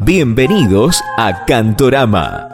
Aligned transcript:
Bienvenidos 0.00 1.02
a 1.16 1.46
Cantorama. 1.46 2.48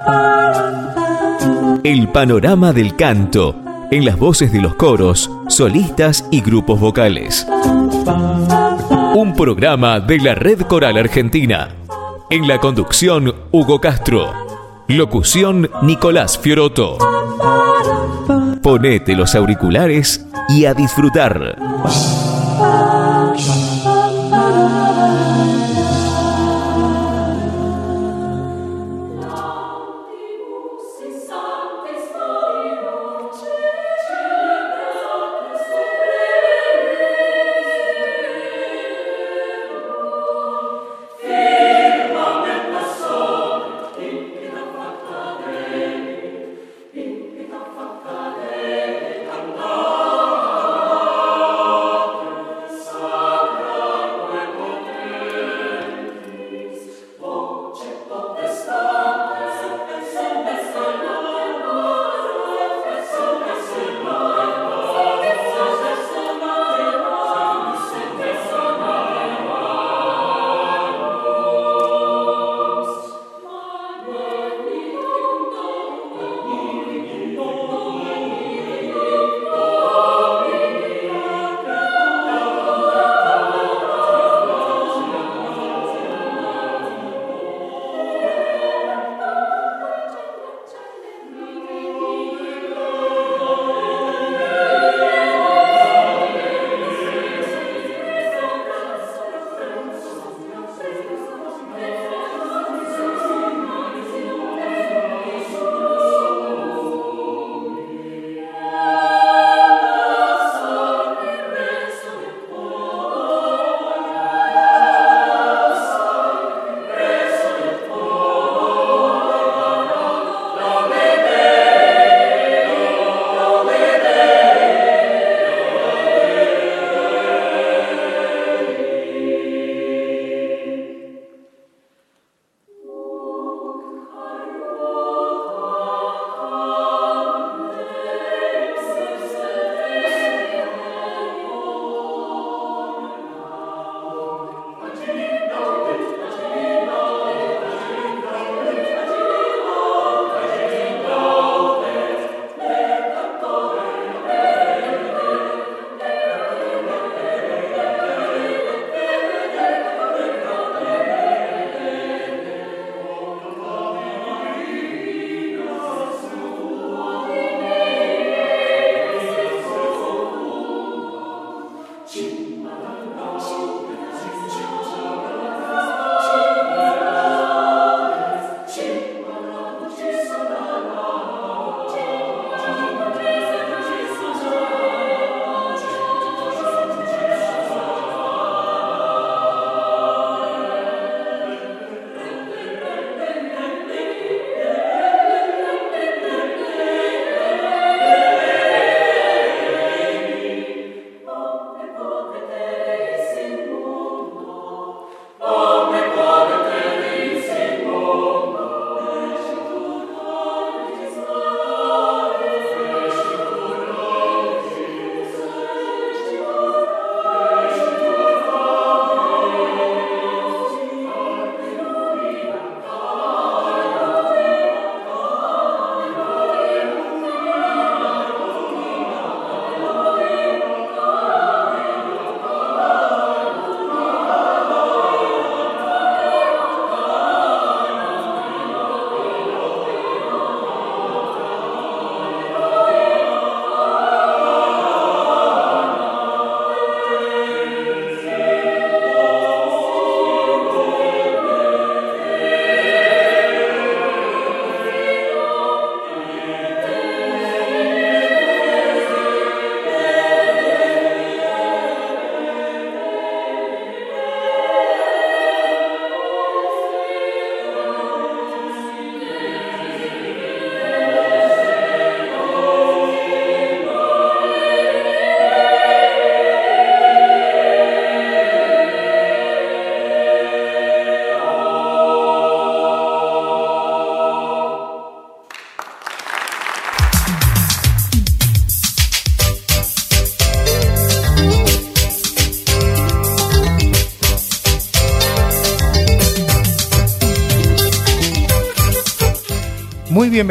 El 1.82 2.06
panorama 2.08 2.72
del 2.72 2.94
canto 2.94 3.56
en 3.90 4.04
las 4.04 4.16
voces 4.16 4.52
de 4.52 4.60
los 4.60 4.76
coros, 4.76 5.28
solistas 5.48 6.24
y 6.30 6.42
grupos 6.42 6.78
vocales. 6.78 7.44
Un 9.16 9.34
programa 9.36 9.98
de 9.98 10.18
la 10.20 10.36
Red 10.36 10.60
Coral 10.62 10.96
Argentina. 10.96 11.70
En 12.30 12.46
la 12.46 12.58
conducción, 12.58 13.34
Hugo 13.50 13.80
Castro. 13.80 14.32
Locución, 14.86 15.68
Nicolás 15.82 16.38
Fioroto. 16.38 16.98
Ponete 18.62 19.16
los 19.16 19.34
auriculares 19.34 20.24
y 20.48 20.66
a 20.66 20.74
disfrutar. 20.74 21.58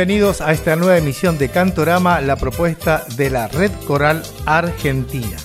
Bienvenidos 0.01 0.42
a 0.42 0.51
esta 0.51 0.75
nueva 0.75 0.98
emisión 0.98 1.38
de 1.38 1.50
Cantorama, 1.50 2.21
la 2.21 2.36
propuesta 2.36 3.06
de 3.18 3.30
la 3.30 3.48
Red 3.48 3.69
Coral 3.86 4.24
Argentina. 4.48 5.38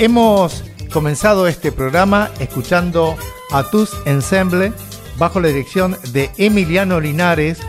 Hemos 0.00 0.64
comenzado 0.92 1.46
este 1.46 1.70
programa 1.70 2.32
escuchando 2.40 3.16
a 3.52 3.62
Tus 3.70 3.96
Ensemble 4.04 4.72
bajo 5.18 5.38
la 5.38 5.46
dirección 5.46 5.96
de 6.10 6.32
Emiliano 6.36 6.98
Linares, 6.98 7.60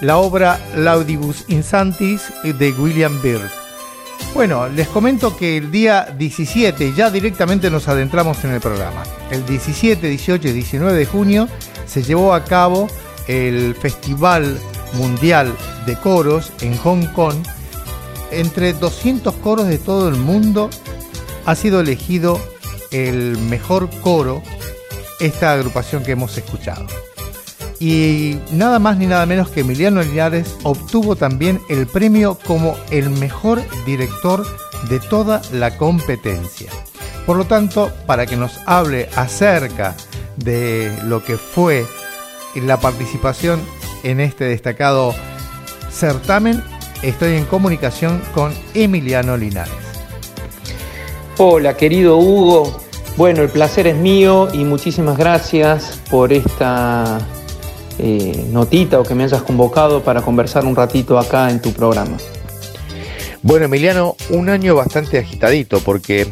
la 0.00 0.16
obra 0.16 0.58
Laudibus 0.74 1.44
Insantis 1.48 2.22
de 2.42 2.72
William 2.72 3.20
Byrd. 3.20 3.50
Bueno, 4.32 4.68
les 4.68 4.88
comento 4.88 5.36
que 5.36 5.58
el 5.58 5.70
día 5.70 6.06
17, 6.16 6.94
ya 6.94 7.10
directamente 7.10 7.70
nos 7.70 7.86
adentramos 7.86 8.42
en 8.44 8.52
el 8.52 8.62
programa, 8.62 9.02
el 9.30 9.44
17, 9.44 10.08
18 10.08 10.48
y 10.48 10.52
19 10.52 10.94
de 10.94 11.04
junio 11.04 11.48
se 11.84 12.02
llevó 12.02 12.32
a 12.32 12.44
cabo 12.44 12.88
el 13.28 13.74
Festival 13.74 14.58
Mundial 14.94 15.54
de 15.86 15.96
Coros 15.96 16.52
en 16.60 16.76
Hong 16.78 17.06
Kong. 17.12 17.36
Entre 18.30 18.72
200 18.72 19.34
coros 19.36 19.66
de 19.68 19.78
todo 19.78 20.08
el 20.08 20.16
mundo 20.16 20.68
ha 21.44 21.54
sido 21.54 21.80
elegido 21.80 22.40
el 22.90 23.38
mejor 23.38 23.88
coro 24.00 24.42
esta 25.20 25.52
agrupación 25.52 26.02
que 26.02 26.12
hemos 26.12 26.36
escuchado. 26.36 26.86
Y 27.78 28.38
nada 28.52 28.78
más 28.78 28.96
ni 28.96 29.06
nada 29.06 29.26
menos 29.26 29.50
que 29.50 29.60
Emiliano 29.60 30.02
Linares 30.02 30.56
obtuvo 30.62 31.14
también 31.14 31.60
el 31.68 31.86
premio 31.86 32.38
como 32.46 32.74
el 32.90 33.10
mejor 33.10 33.62
director 33.84 34.46
de 34.88 34.98
toda 34.98 35.42
la 35.52 35.76
competencia. 35.76 36.70
Por 37.26 37.36
lo 37.36 37.44
tanto, 37.44 37.92
para 38.06 38.26
que 38.26 38.36
nos 38.36 38.58
hable 38.66 39.08
acerca 39.16 39.94
de 40.36 40.96
lo 41.04 41.24
que 41.24 41.36
fue 41.36 41.84
la 42.54 42.80
participación 42.80 43.60
en 44.06 44.20
este 44.20 44.44
destacado 44.44 45.14
certamen, 45.90 46.62
estoy 47.02 47.34
en 47.34 47.44
comunicación 47.44 48.22
con 48.32 48.54
Emiliano 48.72 49.36
Linares. 49.36 49.74
Hola, 51.38 51.76
querido 51.76 52.16
Hugo. 52.16 52.80
Bueno, 53.16 53.42
el 53.42 53.48
placer 53.48 53.88
es 53.88 53.96
mío 53.96 54.48
y 54.52 54.58
muchísimas 54.58 55.18
gracias 55.18 56.00
por 56.08 56.32
esta 56.32 57.18
eh, 57.98 58.46
notita 58.52 59.00
o 59.00 59.02
que 59.02 59.16
me 59.16 59.24
hayas 59.24 59.42
convocado 59.42 60.02
para 60.02 60.22
conversar 60.22 60.64
un 60.66 60.76
ratito 60.76 61.18
acá 61.18 61.50
en 61.50 61.60
tu 61.60 61.72
programa. 61.72 62.16
Bueno, 63.42 63.64
Emiliano, 63.64 64.14
un 64.30 64.48
año 64.48 64.76
bastante 64.76 65.18
agitadito 65.18 65.80
porque 65.80 66.28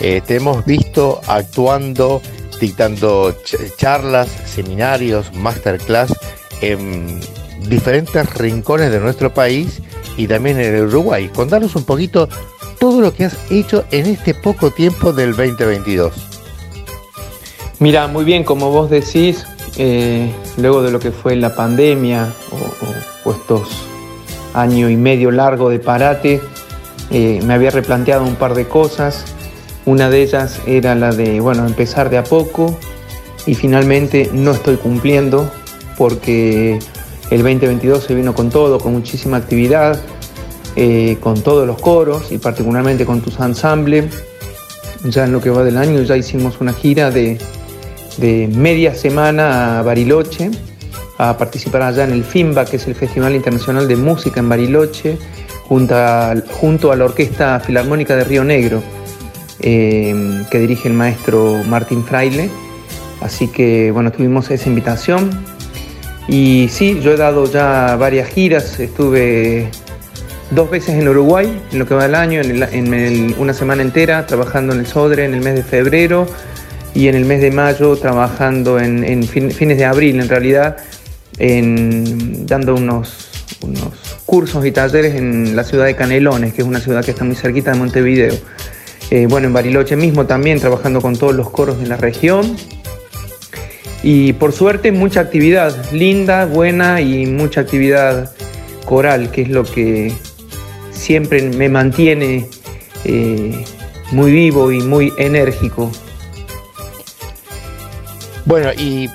eh, 0.00 0.22
te 0.26 0.36
hemos 0.36 0.64
visto 0.64 1.20
actuando, 1.26 2.22
dictando 2.58 3.36
charlas, 3.76 4.28
seminarios, 4.46 5.34
masterclass 5.34 6.14
en 6.60 7.20
diferentes 7.68 8.34
rincones 8.34 8.90
de 8.90 9.00
nuestro 9.00 9.32
país 9.32 9.80
y 10.16 10.26
también 10.26 10.58
en 10.58 10.74
el 10.74 10.86
Uruguay. 10.86 11.30
Contanos 11.34 11.76
un 11.76 11.84
poquito 11.84 12.28
todo 12.78 13.00
lo 13.00 13.12
que 13.12 13.24
has 13.24 13.36
hecho 13.50 13.84
en 13.90 14.06
este 14.06 14.34
poco 14.34 14.70
tiempo 14.70 15.12
del 15.12 15.30
2022. 15.30 16.12
Mira, 17.80 18.08
muy 18.08 18.24
bien, 18.24 18.44
como 18.44 18.70
vos 18.70 18.90
decís, 18.90 19.46
eh, 19.76 20.32
luego 20.56 20.82
de 20.82 20.90
lo 20.90 20.98
que 20.98 21.12
fue 21.12 21.36
la 21.36 21.54
pandemia 21.54 22.32
o, 23.24 23.30
estos 23.30 23.68
año 24.54 24.88
y 24.88 24.96
medio 24.96 25.30
largo 25.30 25.68
de 25.68 25.78
parate, 25.78 26.40
eh, 27.10 27.40
me 27.44 27.54
había 27.54 27.70
replanteado 27.70 28.24
un 28.24 28.34
par 28.34 28.54
de 28.54 28.66
cosas. 28.66 29.24
Una 29.84 30.10
de 30.10 30.22
ellas 30.22 30.60
era 30.66 30.94
la 30.94 31.12
de, 31.12 31.40
bueno, 31.40 31.66
empezar 31.66 32.10
de 32.10 32.18
a 32.18 32.24
poco 32.24 32.76
y 33.46 33.54
finalmente 33.54 34.30
no 34.32 34.50
estoy 34.50 34.76
cumpliendo 34.76 35.50
porque 35.98 36.78
el 37.30 37.42
2022 37.42 38.04
se 38.04 38.14
vino 38.14 38.32
con 38.34 38.48
todo, 38.48 38.78
con 38.78 38.92
muchísima 38.92 39.36
actividad, 39.36 40.00
eh, 40.76 41.18
con 41.20 41.42
todos 41.42 41.66
los 41.66 41.78
coros 41.80 42.30
y 42.30 42.38
particularmente 42.38 43.04
con 43.04 43.20
tus 43.20 43.38
ensambles. 43.40 44.06
Ya 45.04 45.24
en 45.24 45.32
lo 45.32 45.40
que 45.40 45.50
va 45.50 45.64
del 45.64 45.76
año 45.76 46.00
ya 46.02 46.16
hicimos 46.16 46.60
una 46.60 46.72
gira 46.72 47.10
de, 47.10 47.38
media 48.52 48.94
semana 48.94 49.80
a 49.80 49.82
Bariloche, 49.82 50.50
a 51.18 51.36
participar 51.36 51.82
allá 51.82 52.04
en 52.04 52.12
el 52.12 52.24
FIMBA, 52.24 52.64
que 52.64 52.76
es 52.76 52.86
el 52.86 52.94
Festival 52.94 53.34
Internacional 53.34 53.86
de 53.86 53.96
Música 53.96 54.40
en 54.40 54.48
Bariloche, 54.48 55.18
junto 55.64 55.94
a, 55.94 56.34
junto 56.60 56.92
a 56.92 56.96
la 56.96 57.04
Orquesta 57.04 57.60
Filarmónica 57.60 58.16
de 58.16 58.24
Río 58.24 58.44
Negro, 58.44 58.82
eh, 59.60 60.44
que 60.50 60.58
dirige 60.58 60.88
el 60.88 60.94
maestro 60.94 61.62
Martín 61.68 62.04
Fraile. 62.04 62.50
Así 63.20 63.48
que 63.48 63.90
bueno, 63.90 64.12
tuvimos 64.12 64.50
esa 64.50 64.68
invitación 64.68 65.57
y 66.28 66.68
sí, 66.68 67.00
yo 67.00 67.12
he 67.12 67.16
dado 67.16 67.50
ya 67.50 67.96
varias 67.96 68.28
giras, 68.28 68.78
estuve 68.78 69.70
dos 70.50 70.70
veces 70.70 70.94
en 70.96 71.08
Uruguay 71.08 71.60
en 71.72 71.78
lo 71.78 71.86
que 71.86 71.94
va 71.94 72.02
del 72.02 72.14
año, 72.14 72.42
en, 72.42 73.34
una 73.38 73.54
semana 73.54 73.80
entera 73.80 74.26
trabajando 74.26 74.74
en 74.74 74.80
el 74.80 74.86
Sodre 74.86 75.24
en 75.24 75.32
el 75.32 75.40
mes 75.40 75.54
de 75.54 75.62
febrero 75.62 76.26
y 76.94 77.08
en 77.08 77.14
el 77.14 77.24
mes 77.24 77.40
de 77.40 77.50
mayo 77.50 77.96
trabajando 77.96 78.78
en, 78.78 79.22
fines 79.24 79.78
de 79.78 79.84
abril 79.86 80.20
en 80.20 80.28
realidad, 80.28 80.76
dando 81.38 82.74
unos, 82.74 83.30
unos 83.62 84.20
cursos 84.26 84.66
y 84.66 84.70
talleres 84.70 85.14
en 85.14 85.56
la 85.56 85.64
ciudad 85.64 85.86
de 85.86 85.96
Canelones, 85.96 86.52
que 86.52 86.60
es 86.60 86.68
una 86.68 86.80
ciudad 86.80 87.02
que 87.02 87.12
está 87.12 87.24
muy 87.24 87.36
cerquita 87.36 87.72
de 87.72 87.78
Montevideo. 87.78 88.34
Eh, 89.10 89.26
bueno, 89.26 89.46
en 89.46 89.54
Bariloche 89.54 89.96
mismo 89.96 90.26
también, 90.26 90.60
trabajando 90.60 91.00
con 91.00 91.16
todos 91.16 91.34
los 91.34 91.48
coros 91.48 91.80
de 91.80 91.86
la 91.86 91.96
región 91.96 92.56
y 94.02 94.32
por 94.34 94.52
suerte 94.52 94.92
mucha 94.92 95.20
actividad 95.20 95.90
linda, 95.92 96.46
buena 96.46 97.00
y 97.00 97.26
mucha 97.26 97.62
actividad 97.62 98.32
coral, 98.84 99.30
que 99.30 99.42
es 99.42 99.48
lo 99.48 99.64
que 99.64 100.12
siempre 100.90 101.42
me 101.42 101.68
mantiene 101.68 102.46
eh, 103.04 103.64
muy 104.12 104.32
vivo 104.32 104.72
y 104.72 104.80
muy 104.80 105.12
enérgico. 105.18 105.90
Bueno, 108.44 108.72
y 108.72 109.10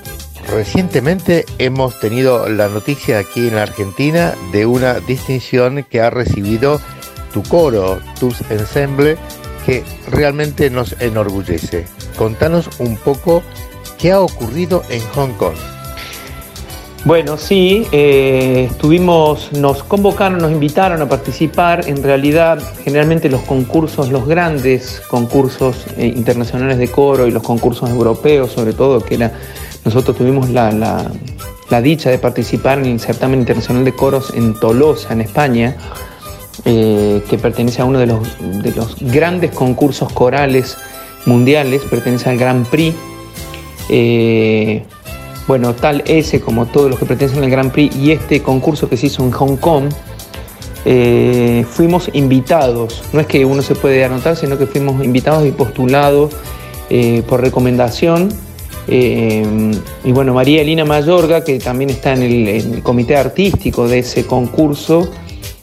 recientemente 0.51 1.45
hemos 1.57 1.99
tenido 1.99 2.47
la 2.47 2.67
noticia 2.67 3.19
aquí 3.19 3.47
en 3.47 3.55
la 3.55 3.63
Argentina 3.63 4.35
de 4.51 4.65
una 4.65 4.99
distinción 4.99 5.83
que 5.89 6.01
ha 6.01 6.09
recibido 6.09 6.79
tu 7.33 7.41
coro, 7.41 7.99
tus 8.19 8.41
ensemble, 8.51 9.17
que 9.65 9.83
realmente 10.11 10.69
nos 10.69 10.95
enorgullece. 11.01 11.85
Contanos 12.15 12.69
un 12.79 12.95
poco 12.97 13.41
¿Qué 14.03 14.11
ha 14.11 14.19
ocurrido 14.19 14.83
en 14.89 14.99
Hong 15.15 15.31
Kong? 15.37 15.55
Bueno, 17.05 17.37
sí, 17.37 17.87
eh, 17.93 18.67
estuvimos, 18.69 19.53
nos 19.53 19.81
convocaron, 19.83 20.39
nos 20.39 20.51
invitaron 20.51 21.01
a 21.01 21.07
participar. 21.07 21.87
En 21.87 22.03
realidad, 22.03 22.61
generalmente 22.83 23.29
los 23.29 23.43
concursos, 23.43 24.09
los 24.09 24.27
grandes 24.27 25.01
concursos 25.07 25.85
eh, 25.95 26.05
internacionales 26.05 26.79
de 26.79 26.89
coro 26.89 27.27
y 27.27 27.31
los 27.31 27.43
concursos 27.43 27.89
europeos, 27.89 28.51
sobre 28.51 28.73
todo, 28.73 28.99
que 28.99 29.17
nosotros 29.85 30.17
tuvimos 30.17 30.49
la, 30.49 31.09
dicha 31.81 32.09
de 32.09 32.17
participar 32.17 32.79
en 32.79 32.87
el 32.87 32.99
certamen 32.99 33.39
internacional 33.39 33.85
de 33.85 33.93
coros 33.93 34.33
en 34.35 34.59
Tolosa, 34.59 35.13
en 35.13 35.21
España, 35.21 35.77
eh, 36.65 37.23
que 37.29 37.37
pertenece 37.37 37.81
a 37.81 37.85
uno 37.85 37.99
de 37.99 38.07
los, 38.07 38.19
de 38.61 38.71
los 38.73 38.97
grandes 38.99 39.51
concursos 39.51 40.11
corales 40.11 40.77
mundiales, 41.25 41.83
pertenece 41.83 42.29
al 42.29 42.37
Grand 42.37 42.67
Prix 42.67 42.93
eh, 43.89 44.83
bueno, 45.47 45.73
tal 45.73 46.03
ese 46.05 46.39
como 46.39 46.65
todos 46.65 46.89
los 46.89 46.99
que 46.99 47.05
pertenecen 47.05 47.43
al 47.43 47.49
Grand 47.49 47.71
Prix 47.71 47.95
y 47.95 48.11
este 48.11 48.41
concurso 48.41 48.89
que 48.89 48.97
se 48.97 49.07
hizo 49.07 49.23
en 49.23 49.31
Hong 49.31 49.57
Kong, 49.57 49.85
eh, 50.85 51.65
fuimos 51.69 52.09
invitados. 52.13 53.03
No 53.13 53.19
es 53.19 53.27
que 53.27 53.45
uno 53.45 53.61
se 53.61 53.75
puede 53.75 54.03
anotar, 54.03 54.35
sino 54.35 54.57
que 54.57 54.67
fuimos 54.67 55.03
invitados 55.03 55.45
y 55.45 55.51
postulados 55.51 56.33
eh, 56.89 57.23
por 57.27 57.41
recomendación. 57.41 58.29
y 58.87 60.11
bueno, 60.11 60.33
María 60.33 60.61
Elina 60.61 60.85
Mayorga, 60.85 61.43
que 61.43 61.57
también 61.59 61.89
está 61.89 62.13
en 62.13 62.23
el, 62.23 62.83
comité 62.83 63.15
artístico 63.15 63.87
de 63.87 63.99
ese 63.99 64.25
concurso, 64.25 65.09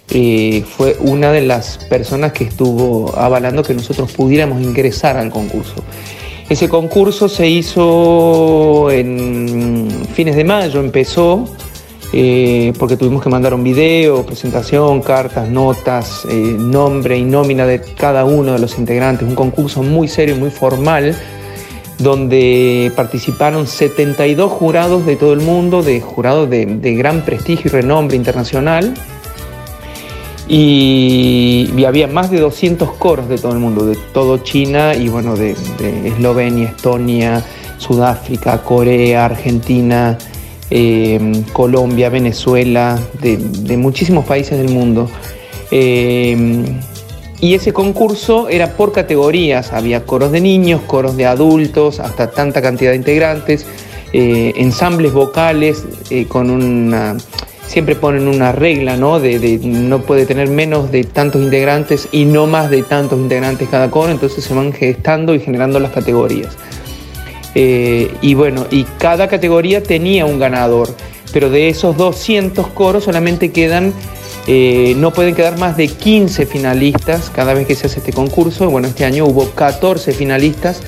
fue 0.09 0.97
una 1.01 1.31
de 1.31 1.43
las 1.43 1.79
personas 1.79 2.33
que 2.33 2.45
estuvo 2.45 3.15
avalando 3.17 3.63
que 3.63 3.75
nosotros 3.75 4.11
pudiéramos 4.13 4.63
ingresar 4.63 5.17
al 5.17 5.31
concurso. 5.31 5.85
Ese 6.51 6.69
concurso 6.69 7.29
se 7.29 7.47
hizo 7.47 8.91
en 8.91 9.89
fines 10.13 10.35
de 10.35 10.43
mayo, 10.43 10.81
empezó, 10.81 11.45
eh, 12.13 12.73
porque 12.77 12.97
tuvimos 12.97 13.23
que 13.23 13.29
mandar 13.29 13.55
un 13.55 13.63
video, 13.63 14.27
presentación, 14.27 15.01
cartas, 15.01 15.49
notas, 15.49 16.27
eh, 16.29 16.35
nombre 16.35 17.17
y 17.17 17.23
nómina 17.23 17.67
de 17.67 17.81
cada 17.81 18.25
uno 18.25 18.55
de 18.55 18.59
los 18.59 18.77
integrantes. 18.81 19.29
Un 19.29 19.37
concurso 19.37 19.85
muy 19.85 20.09
serio, 20.09 20.35
muy 20.35 20.51
formal, 20.51 21.17
donde 21.99 22.91
participaron 22.97 23.69
72 23.69 24.51
jurados 24.51 25.07
de 25.07 25.15
todo 25.15 25.33
el 25.33 25.41
mundo, 25.43 25.85
de 25.85 26.01
jurados 26.01 26.51
de 26.51 26.95
gran 26.97 27.25
prestigio 27.25 27.69
y 27.69 27.71
renombre 27.71 28.17
internacional 28.17 28.93
y, 30.53 31.85
había 31.87 32.09
más 32.09 32.31
de 32.31 32.41
200 32.41 32.93
coros 32.95 33.29
de 33.29 33.39
todo 33.39 33.53
el 33.53 33.61
mundo, 33.61 33.87
de 33.87 33.97
todo 34.13 34.39
China 34.39 34.97
y 34.97 35.09
bueno, 35.09 35.37
de, 35.37 35.55
Eslovenia, 36.05 36.71
Estonia, 36.71 37.45
Sudáfrica, 37.79 38.61
Corea, 38.63 39.27
Argentina, 39.27 40.19
eh, 40.69 41.45
Colombia, 41.53 42.09
Venezuela, 42.09 42.99
de, 43.23 43.77
muchísimos 43.77 44.25
países 44.25 44.59
del 44.59 44.71
mundo. 44.71 45.09
Eh, 45.71 46.65
y 47.41 47.55
ese 47.55 47.73
concurso 47.73 48.49
era 48.49 48.77
por 48.77 48.91
categorías, 48.91 49.73
había 49.73 50.05
coros 50.05 50.33
de 50.33 50.41
niños, 50.41 50.81
coros 50.83 51.17
de 51.17 51.27
adultos, 51.27 52.01
hasta 52.01 52.33
tanta 52.33 52.61
cantidad 52.61 52.91
de 52.91 52.97
integrantes, 52.97 53.67
ensambles 54.13 55.13
vocales 55.13 55.85
con 56.29 56.51
una 56.51 57.17
siempre 57.71 57.95
ponen 57.95 58.27
una 58.27 58.51
regla, 58.51 58.97
¿no? 58.97 59.21
De, 59.21 59.61
no 59.63 60.03
puede 60.03 60.27
tener 60.27 60.49
menos 60.49 60.91
de 60.91 61.05
tantos 61.05 61.41
integrantes 61.41 62.09
y 62.11 62.25
no 62.25 62.49
más 62.49 62.69
de 62.69 62.83
tantos 62.83 63.17
integrantes 63.21 63.69
cada 63.69 63.89
coro, 63.93 64.11
entonces 64.11 64.43
se 64.43 64.53
van 64.53 64.73
gestando 64.73 65.37
y 65.37 65.41
generando 65.41 65.79
las 65.79 65.93
categorías. 65.93 66.57
Eh, 67.55 68.13
y 68.23 68.35
bueno, 68.35 68.67
y 68.73 68.83
cada 68.99 69.29
categoría 69.29 69.85
tenía 69.85 70.27
un 70.27 70.41
ganador, 70.41 70.89
pero 71.33 71.49
de 71.49 71.69
esos 71.69 71.97
200 71.97 72.67
coros 72.69 73.05
solamente 73.05 73.53
quedan, 73.53 73.93
eh, 74.49 74.95
no 74.97 75.13
pueden 75.13 75.37
quedar 75.37 75.57
más 75.57 75.77
de 75.77 75.87
15 75.87 76.47
finalistas 76.47 77.31
cada 77.31 77.55
vez 77.55 77.69
que 77.69 77.77
se 77.77 77.87
hace 77.87 78.01
este 78.01 78.13
concurso. 78.13 78.69
Bueno, 78.69 78.89
este 78.89 79.05
año 79.05 79.27
hubo 79.27 79.49
14 79.49 80.11
finalistas 80.11 80.83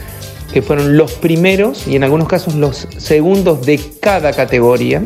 que 0.52 0.62
fueron 0.62 0.96
los 0.96 1.12
primeros 1.12 1.86
y 1.86 1.94
en 1.94 2.02
algunos 2.02 2.26
casos 2.26 2.56
los 2.56 2.88
segundos 2.98 3.64
de 3.64 3.80
cada 4.00 4.32
categoría 4.32 5.04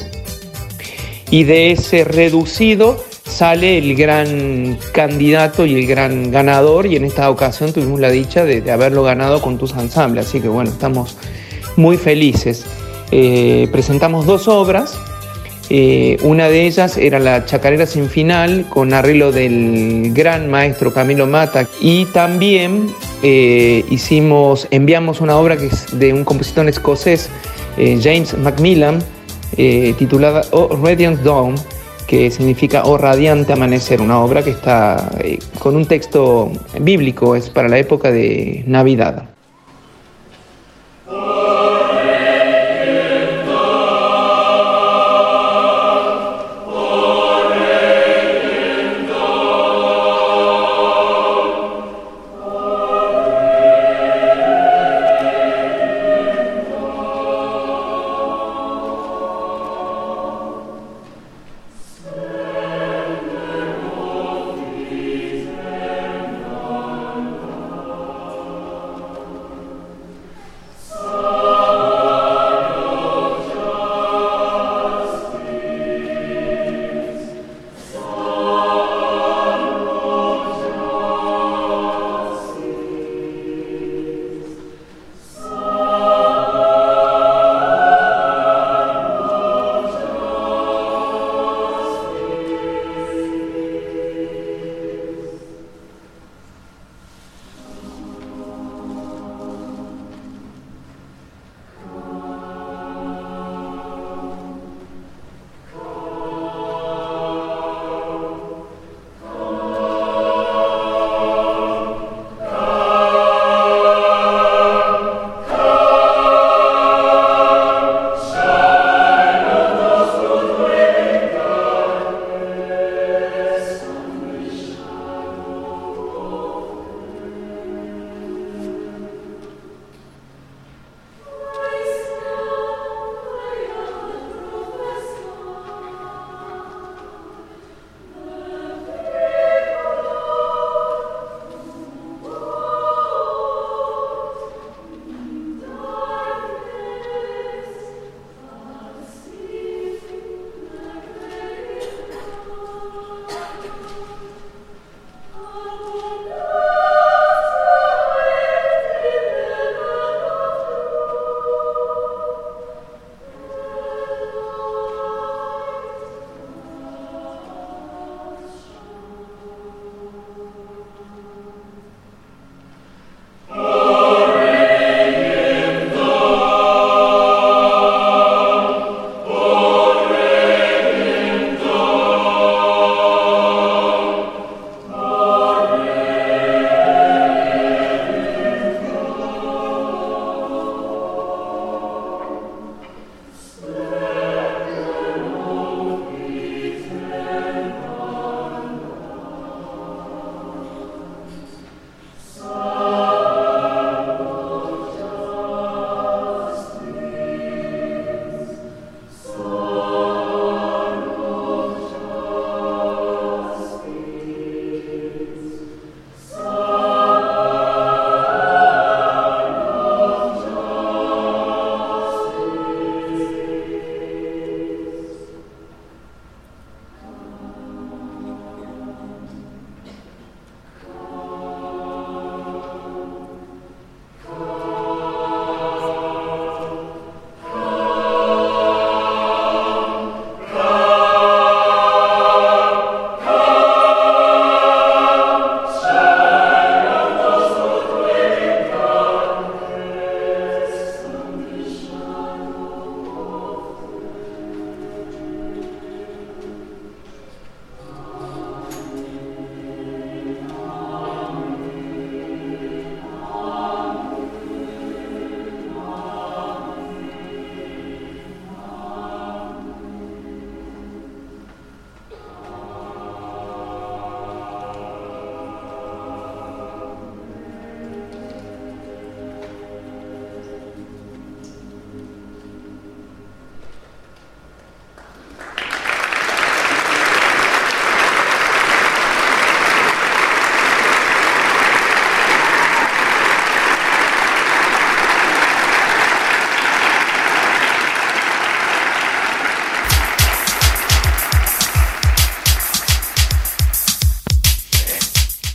y 1.30 1.44
de 1.44 1.72
ese 1.72 2.04
reducido 2.04 3.02
sale 3.24 3.78
el 3.78 3.94
gran 3.96 4.78
candidato 4.92 5.66
y 5.66 5.74
el 5.74 5.86
gran 5.86 6.30
ganador 6.30 6.86
y 6.86 6.96
en 6.96 7.04
esta 7.04 7.28
ocasión 7.28 7.72
tuvimos 7.72 8.00
la 8.00 8.10
dicha 8.10 8.44
de, 8.44 8.70
haberlo 8.70 9.02
ganado 9.02 9.42
con 9.42 9.58
tus 9.58 9.72
ensambles, 9.72 10.26
así 10.26 10.40
que 10.40 10.48
bueno, 10.48 10.70
estamos 10.70 11.16
muy 11.76 11.96
felices. 11.96 12.64
Eh, 13.10 13.68
presentamos 13.72 14.26
dos 14.26 14.48
obras, 14.48 14.98
eh, 15.68 16.16
una 16.22 16.48
de 16.48 16.66
ellas 16.66 16.96
era 16.96 17.18
la 17.18 17.44
Chacarera 17.44 17.86
sin 17.86 18.08
final 18.08 18.66
con 18.70 18.94
arreglo 18.94 19.32
del 19.32 20.12
gran 20.14 20.48
maestro 20.48 20.94
Camilo 20.94 21.26
Mata 21.26 21.66
y 21.80 22.04
también 22.06 22.88
eh, 23.22 23.84
hicimos, 23.90 24.68
enviamos 24.70 25.20
una 25.20 25.36
obra 25.36 25.56
que 25.56 25.66
es 25.66 25.98
de 25.98 26.12
un 26.12 26.24
compositor 26.24 26.68
escocés, 26.68 27.28
James 27.76 28.38
Macmillan, 28.38 29.00
eh, 29.56 29.94
titulada 29.98 30.42
O 30.52 30.76
Radiant 30.76 31.20
Dawn, 31.20 31.54
que 32.06 32.30
significa 32.30 32.84
O 32.84 32.96
Radiante 32.96 33.52
Amanecer, 33.52 34.00
una 34.00 34.20
obra 34.20 34.42
que 34.42 34.50
está 34.50 35.10
eh, 35.18 35.38
con 35.58 35.76
un 35.76 35.86
texto 35.86 36.50
bíblico, 36.80 37.36
es 37.36 37.50
para 37.50 37.68
la 37.68 37.78
época 37.78 38.10
de 38.10 38.64
Navidad. 38.66 39.35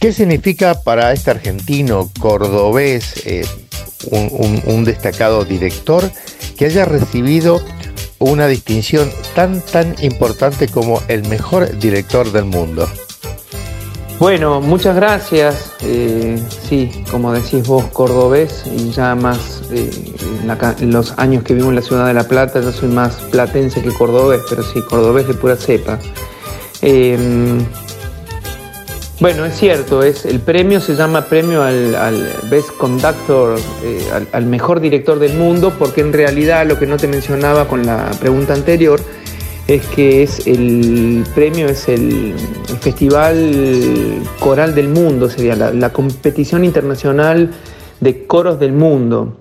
¿Qué 0.02 0.12
significa 0.12 0.82
para 0.82 1.14
este 1.14 1.30
argentino 1.30 2.10
cordobés, 2.20 3.24
eh, 3.28 3.46
un, 4.10 4.84
destacado 4.84 5.46
director, 5.46 6.10
que 6.58 6.66
haya 6.66 6.86
recibido 6.86 7.62
una 8.18 8.48
distinción 8.48 9.12
tan, 9.36 9.62
tan 9.62 9.96
importante 10.02 10.68
como 10.68 11.04
el 11.08 11.28
mejor 11.30 11.78
director 11.78 12.32
del 12.32 12.46
mundo? 12.46 12.90
Bueno, 14.18 14.60
muchas 14.60 14.96
gracias. 14.96 15.74
Eh, 15.82 16.42
sí, 16.68 17.04
como 17.12 17.32
decís 17.32 17.68
vos, 17.68 17.86
cordobés, 17.94 18.64
y 18.76 18.90
ya 18.90 19.14
más 19.14 19.62
eh, 19.70 19.92
en, 20.80 20.92
los 20.92 21.14
años 21.20 21.44
que 21.44 21.54
vivo 21.54 21.70
en 21.70 21.76
la 21.76 21.84
ciudad 21.84 22.08
de 22.08 22.16
La 22.16 22.28
Plata, 22.28 22.60
yo 22.60 22.72
soy 22.72 22.90
más 22.90 23.18
platense 23.30 23.84
que 23.84 23.92
cordobés, 23.92 24.42
pero 24.50 24.64
sí, 24.64 24.82
cordobés 24.82 25.28
de 25.28 25.36
pura 25.36 25.56
cepa. 25.58 26.00
Em, 26.82 27.64
bueno, 29.22 29.46
es 29.46 29.56
cierto, 29.56 30.04
es, 30.04 30.26
el 30.26 30.40
premio 30.40 30.82
se 30.82 30.96
llama 30.96 31.26
premio 31.26 31.64
al, 31.64 32.28
Best 32.50 32.72
Conductor, 32.72 33.58
eh, 33.84 34.28
al 34.34 34.46
mejor 34.48 34.82
director 34.82 35.20
del 35.20 35.38
mundo, 35.38 35.74
porque 35.80 36.02
en 36.02 36.12
realidad 36.12 36.68
lo 36.68 36.78
que 36.78 36.88
no 36.88 36.98
te 36.98 37.08
mencionaba 37.08 37.68
con 37.68 37.86
la 37.86 38.10
pregunta 38.20 38.54
anterior, 38.54 39.00
es 39.68 39.86
que 39.88 40.24
es 40.24 40.48
el 40.48 41.24
premio 41.34 41.68
es 41.68 41.88
el, 41.88 42.34
Festival 42.82 44.24
Coral 44.40 44.74
del 44.74 44.90
Mundo, 44.90 45.30
sería 45.30 45.56
la, 45.56 45.94
competición 45.94 46.66
internacional 46.66 47.52
de 48.00 48.26
coros 48.26 48.60
del 48.60 48.74
mundo. 48.74 49.38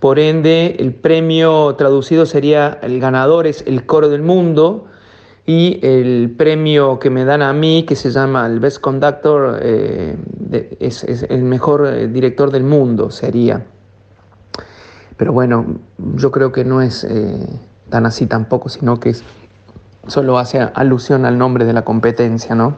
Por 0.00 0.18
ende, 0.18 0.76
el 0.78 0.94
premio 0.94 1.74
traducido 1.76 2.24
sería, 2.24 2.78
el 2.82 2.98
ganador 2.98 3.46
es 3.46 3.62
el 3.66 3.84
coro 3.84 4.08
del 4.08 4.22
mundo 4.22 4.86
y 5.48 5.80
el 5.80 6.34
premio 6.36 6.98
que 6.98 7.08
me 7.08 7.24
dan 7.24 7.40
a 7.40 7.54
mí, 7.54 7.84
que 7.84 7.96
se 7.96 8.10
llama 8.10 8.44
el 8.44 8.60
Best 8.60 8.82
Conductor, 8.82 9.58
eh, 9.62 10.14
es, 10.78 11.02
el 11.02 11.42
mejor 11.42 11.86
eh, 11.86 12.06
director 12.06 12.50
del 12.50 12.64
mundo, 12.64 13.10
sería. 13.10 13.64
Pero 15.16 15.32
bueno, 15.32 15.78
yo 16.16 16.30
creo 16.30 16.52
que 16.52 16.66
no 16.66 16.82
es 16.82 17.02
eh, 17.02 17.48
tan 17.88 18.04
así 18.04 18.26
tampoco, 18.26 18.68
sino 18.68 19.00
que 19.00 19.08
es 19.08 19.24
solo 20.06 20.38
hace 20.38 20.60
alusión 20.60 21.24
al 21.24 21.38
nombre 21.38 21.64
de 21.64 21.72
la 21.72 21.82
competencia, 21.82 22.54
¿no? 22.54 22.76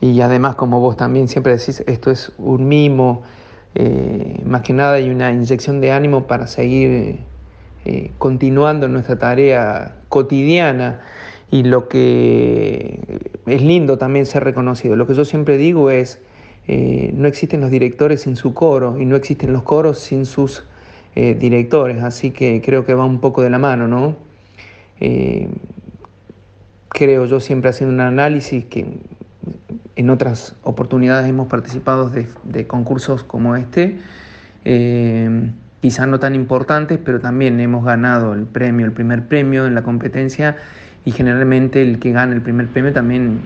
Y 0.00 0.20
además, 0.20 0.54
como 0.54 0.78
vos 0.78 0.96
también 0.96 1.26
siempre 1.26 1.56
decís, 1.56 1.82
esto 1.88 2.12
es 2.12 2.32
un 2.38 2.68
mimo, 2.68 3.24
más 4.44 4.62
que 4.62 4.72
nada 4.72 4.92
hay 4.92 5.10
una 5.10 5.32
inyección 5.32 5.80
de 5.80 5.90
ánimo 5.90 6.28
para 6.28 6.46
seguir 6.46 7.24
eh, 7.88 8.10
continuando 8.18 8.88
nuestra 8.88 9.16
tarea 9.16 9.94
cotidiana 10.08 11.02
y 11.52 11.62
lo 11.62 11.88
que 11.88 12.98
es 13.46 13.62
lindo 13.62 13.96
también 13.96 14.26
ser 14.26 14.42
reconocido. 14.42 14.96
Lo 14.96 15.06
que 15.06 15.14
yo 15.14 15.24
siempre 15.24 15.56
digo 15.56 15.92
es, 15.92 16.20
eh, 16.66 17.12
no 17.14 17.28
existen 17.28 17.60
los 17.60 17.70
directores 17.70 18.22
sin 18.22 18.34
su 18.34 18.54
coro 18.54 18.98
y 18.98 19.06
no 19.06 19.14
existen 19.14 19.52
los 19.52 19.62
coros 19.62 20.00
sin 20.00 20.26
sus 20.26 20.64
directores, 21.14 22.02
así 22.02 22.30
que 22.30 22.60
creo 22.60 22.84
que 22.84 22.92
va 22.92 23.06
un 23.06 23.20
poco 23.20 23.40
de 23.40 23.48
la 23.48 23.58
mano, 23.58 23.88
¿no? 23.88 24.16
creo 26.90 27.24
yo 27.24 27.40
siempre 27.40 27.70
haciendo 27.70 27.94
un 27.94 28.02
análisis 28.02 28.66
que 28.66 28.86
en 29.94 30.10
otras 30.10 30.56
oportunidades 30.62 31.26
hemos 31.30 31.46
participado 31.46 32.10
de, 32.10 32.66
concursos 32.66 33.24
como 33.24 33.56
este, 33.56 33.98
quizás 35.80 36.08
no 36.08 36.18
tan 36.18 36.34
importantes, 36.34 36.98
pero 37.02 37.20
también 37.20 37.60
hemos 37.60 37.84
ganado 37.84 38.32
el 38.34 38.44
premio, 38.44 38.86
el 38.86 38.92
primer 38.92 39.26
premio 39.26 39.66
en 39.66 39.74
la 39.74 39.82
competencia 39.82 40.56
y 41.04 41.12
generalmente 41.12 41.82
el 41.82 41.98
que 41.98 42.12
gana 42.12 42.34
el 42.34 42.42
primer 42.42 42.68
premio 42.68 42.92
también 42.92 43.40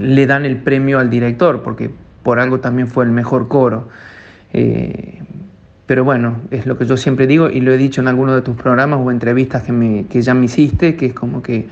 le 0.00 0.26
dan 0.26 0.44
el 0.44 0.58
premio 0.58 0.98
al 0.98 1.10
director, 1.10 1.62
porque 1.62 1.90
por 2.22 2.38
algo 2.38 2.60
también 2.60 2.88
fue 2.88 3.04
el 3.04 3.10
mejor 3.10 3.48
coro. 3.48 3.88
Eh, 4.52 5.22
pero 5.86 6.04
bueno, 6.04 6.38
es 6.50 6.66
lo 6.66 6.78
que 6.78 6.86
yo 6.86 6.96
siempre 6.96 7.26
digo 7.26 7.50
y 7.50 7.60
lo 7.60 7.72
he 7.72 7.76
dicho 7.76 8.00
en 8.00 8.08
algunos 8.08 8.34
de 8.34 8.42
tus 8.42 8.56
programas 8.56 9.00
o 9.02 9.10
entrevistas 9.10 9.62
que, 9.62 10.06
que 10.08 10.22
ya 10.22 10.34
me 10.34 10.46
hiciste, 10.46 10.96
que 10.96 11.06
es 11.06 11.14
como 11.14 11.42
que 11.42 11.68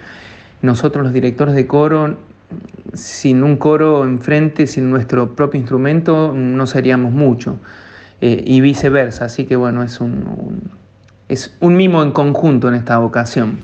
nosotros 0.61 1.05
los 1.05 1.13
directores 1.13 1.55
de 1.55 1.67
coro, 1.67 2.17
sin 2.93 3.43
un 3.43 3.57
coro 3.57 4.05
enfrente, 4.05 4.67
sin 4.67 4.91
nuestro 4.91 5.35
propio 5.35 5.59
instrumento, 5.59 6.35
no 6.35 6.67
seríamos 6.67 7.13
mucho. 7.13 7.59
Eh, 8.25 8.41
y 8.47 8.61
viceversa, 8.61 9.25
así 9.25 9.47
que 9.47 9.57
bueno, 9.57 9.83
es 9.83 10.01
un, 10.01 10.71
es 11.29 11.57
un 11.59 11.75
mimo 11.75 12.05
en 12.05 12.13
conjunto 12.13 12.69
en 12.69 12.75
esta 12.75 13.01
ocasión. 13.01 13.59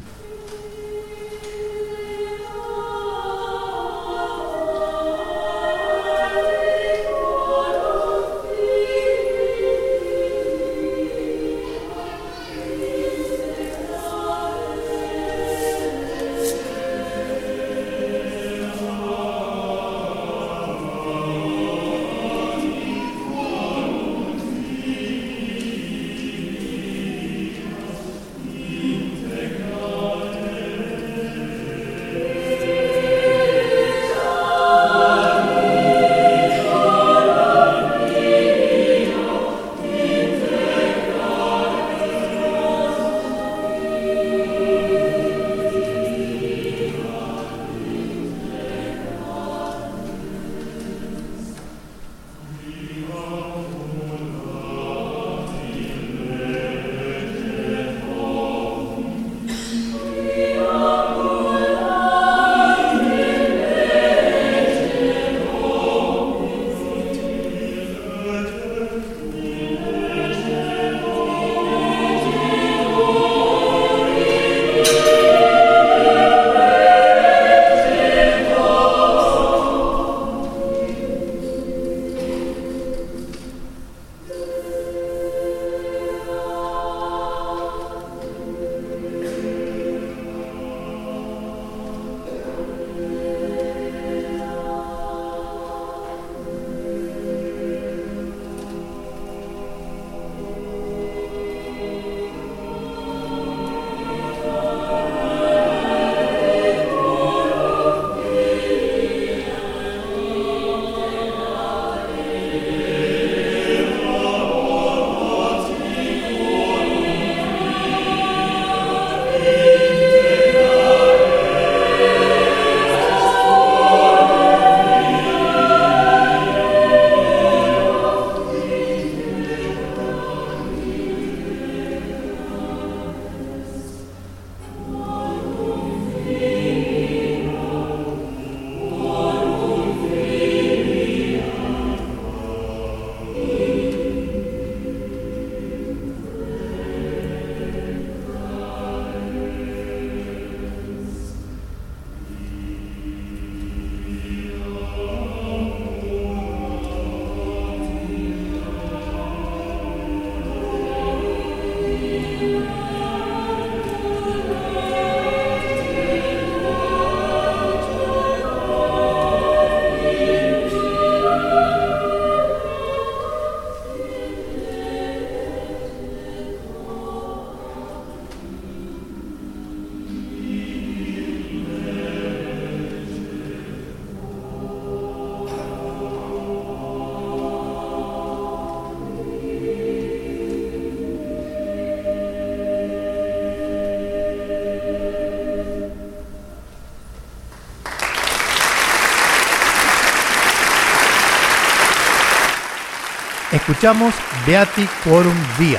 Escuchamos 203.68 204.14
Beati 204.46 204.88
Quorum 205.04 205.36
Via. 205.58 205.78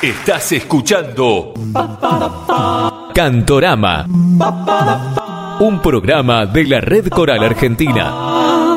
Estás 0.00 0.52
escuchando 0.52 1.52
Cantorama, 3.14 4.06
un 5.60 5.82
programa 5.82 6.46
de 6.46 6.64
la 6.64 6.80
Red 6.80 7.08
Coral 7.08 7.44
Argentina. 7.44 8.74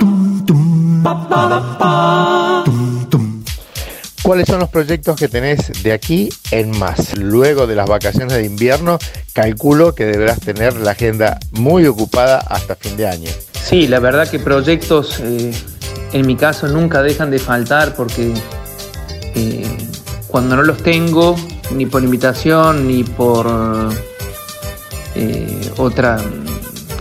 ¿Cuáles 4.21 4.47
son 4.47 4.59
los 4.59 4.67
proyectos 4.67 5.15
que 5.15 5.29
tenés 5.29 5.81
de 5.81 5.93
aquí 5.93 6.27
en 6.51 6.77
más? 6.77 7.17
Luego 7.17 7.65
de 7.65 7.75
las 7.75 7.87
vacaciones 7.87 8.33
de 8.33 8.45
invierno, 8.45 8.99
calculo 9.31 9.95
que 9.95 10.03
deberás 10.03 10.41
tener 10.41 10.75
la 10.75 10.91
agenda 10.91 11.39
muy 11.53 11.85
ocupada 11.85 12.39
hasta 12.39 12.75
fin 12.75 12.97
de 12.97 13.07
año. 13.07 13.29
Sí, 13.53 13.87
la 13.87 13.99
verdad 13.99 14.29
que 14.29 14.37
proyectos 14.37 15.21
eh, 15.21 15.53
en 16.15 16.25
mi 16.25 16.37
caso 16.37 16.69
nunca 16.69 17.03
dejan 17.03 17.29
de 17.29 17.39
faltar 17.39 17.93
porque 17.93 18.33
eh, 19.35 19.77
cuando 20.29 20.55
no 20.55 20.63
los 20.63 20.81
tengo, 20.81 21.35
ni 21.71 21.85
por 21.85 22.05
invitación, 22.05 22.87
ni 22.87 23.03
por 23.03 23.45
eh, 25.13 25.71
otra 25.75 26.17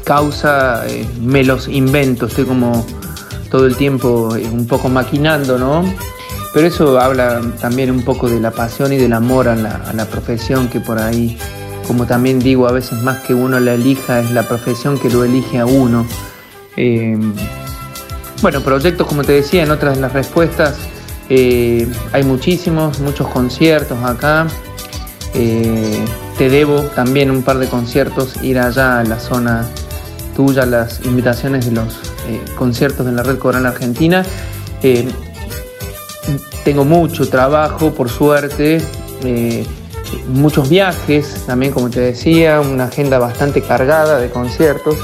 causa, 0.03 0.83
me 1.21 1.45
los 1.45 1.69
invento, 1.69 2.27
estoy 2.27 2.45
como 2.45 2.85
todo 3.53 3.67
el 3.67 3.77
tiempo 3.77 4.37
un 4.53 4.67
poco 4.67 4.89
maquinando, 4.89 5.61
¿no? 5.61 5.85
Pero 6.53 6.67
eso 6.67 6.99
habla 6.99 7.41
también 7.61 7.93
un 7.93 8.03
poco 8.03 8.29
de 8.29 8.41
la 8.41 8.51
pasión 8.51 8.93
y 8.93 8.97
del 8.97 9.13
amor 9.13 9.47
a 9.47 9.55
la, 9.55 10.07
profesión 10.07 10.67
que 10.69 10.81
por 10.81 10.99
ahí, 10.99 11.39
como 11.87 12.05
también 12.05 12.41
digo, 12.41 12.67
a 12.67 12.73
veces 12.73 13.01
más 13.05 13.23
que 13.23 13.33
uno 13.33 13.61
la 13.61 13.75
elija, 13.75 14.19
es 14.19 14.33
la 14.33 14.43
profesión 14.43 14.99
que 14.99 15.09
lo 15.09 15.23
elige 15.23 15.61
a 15.61 15.67
uno. 15.67 16.05
Eh, 16.77 17.17
bueno, 18.43 18.61
proyectos, 18.61 19.07
como 19.07 19.23
te 19.23 19.33
decía 19.33 19.63
en 19.63 19.71
otras 19.71 19.97
de 19.97 20.03
las 20.03 20.13
respuestas, 20.13 20.77
eh, 21.29 21.87
hay 22.13 22.23
muchísimos, 22.23 23.01
muchos 23.01 23.29
conciertos 23.29 24.03
acá. 24.05 24.47
Eh, 25.35 26.05
te 26.39 26.49
debo 26.49 26.81
también 26.83 27.31
un 27.31 27.43
par 27.43 27.59
de 27.59 27.69
conciertos, 27.69 28.43
ir 28.43 28.59
allá 28.59 29.01
a 29.01 29.05
la 29.05 29.19
zona 29.19 29.67
tuya, 30.37 30.67
las 30.67 31.01
invitaciones 31.05 31.67
de 31.67 31.73
los 31.73 31.95
conciertos 32.57 33.07
de 33.07 33.13
la 33.13 33.23
Red 33.23 33.39
Coral 33.39 33.67
Argentina 33.67 34.25
tengo 36.65 36.85
mucho 36.85 37.29
trabajo, 37.29 37.93
por 37.93 38.09
suerte, 38.09 38.81
eh, 39.23 39.67
muchos 40.29 40.69
viajes, 40.69 41.45
también 41.47 41.73
como 41.73 41.91
te 41.91 42.01
decía, 42.01 42.61
una 42.61 42.85
agenda 42.85 43.19
bastante 43.19 43.61
cargada 43.61 44.19
de 44.19 44.31
conciertos. 44.31 44.97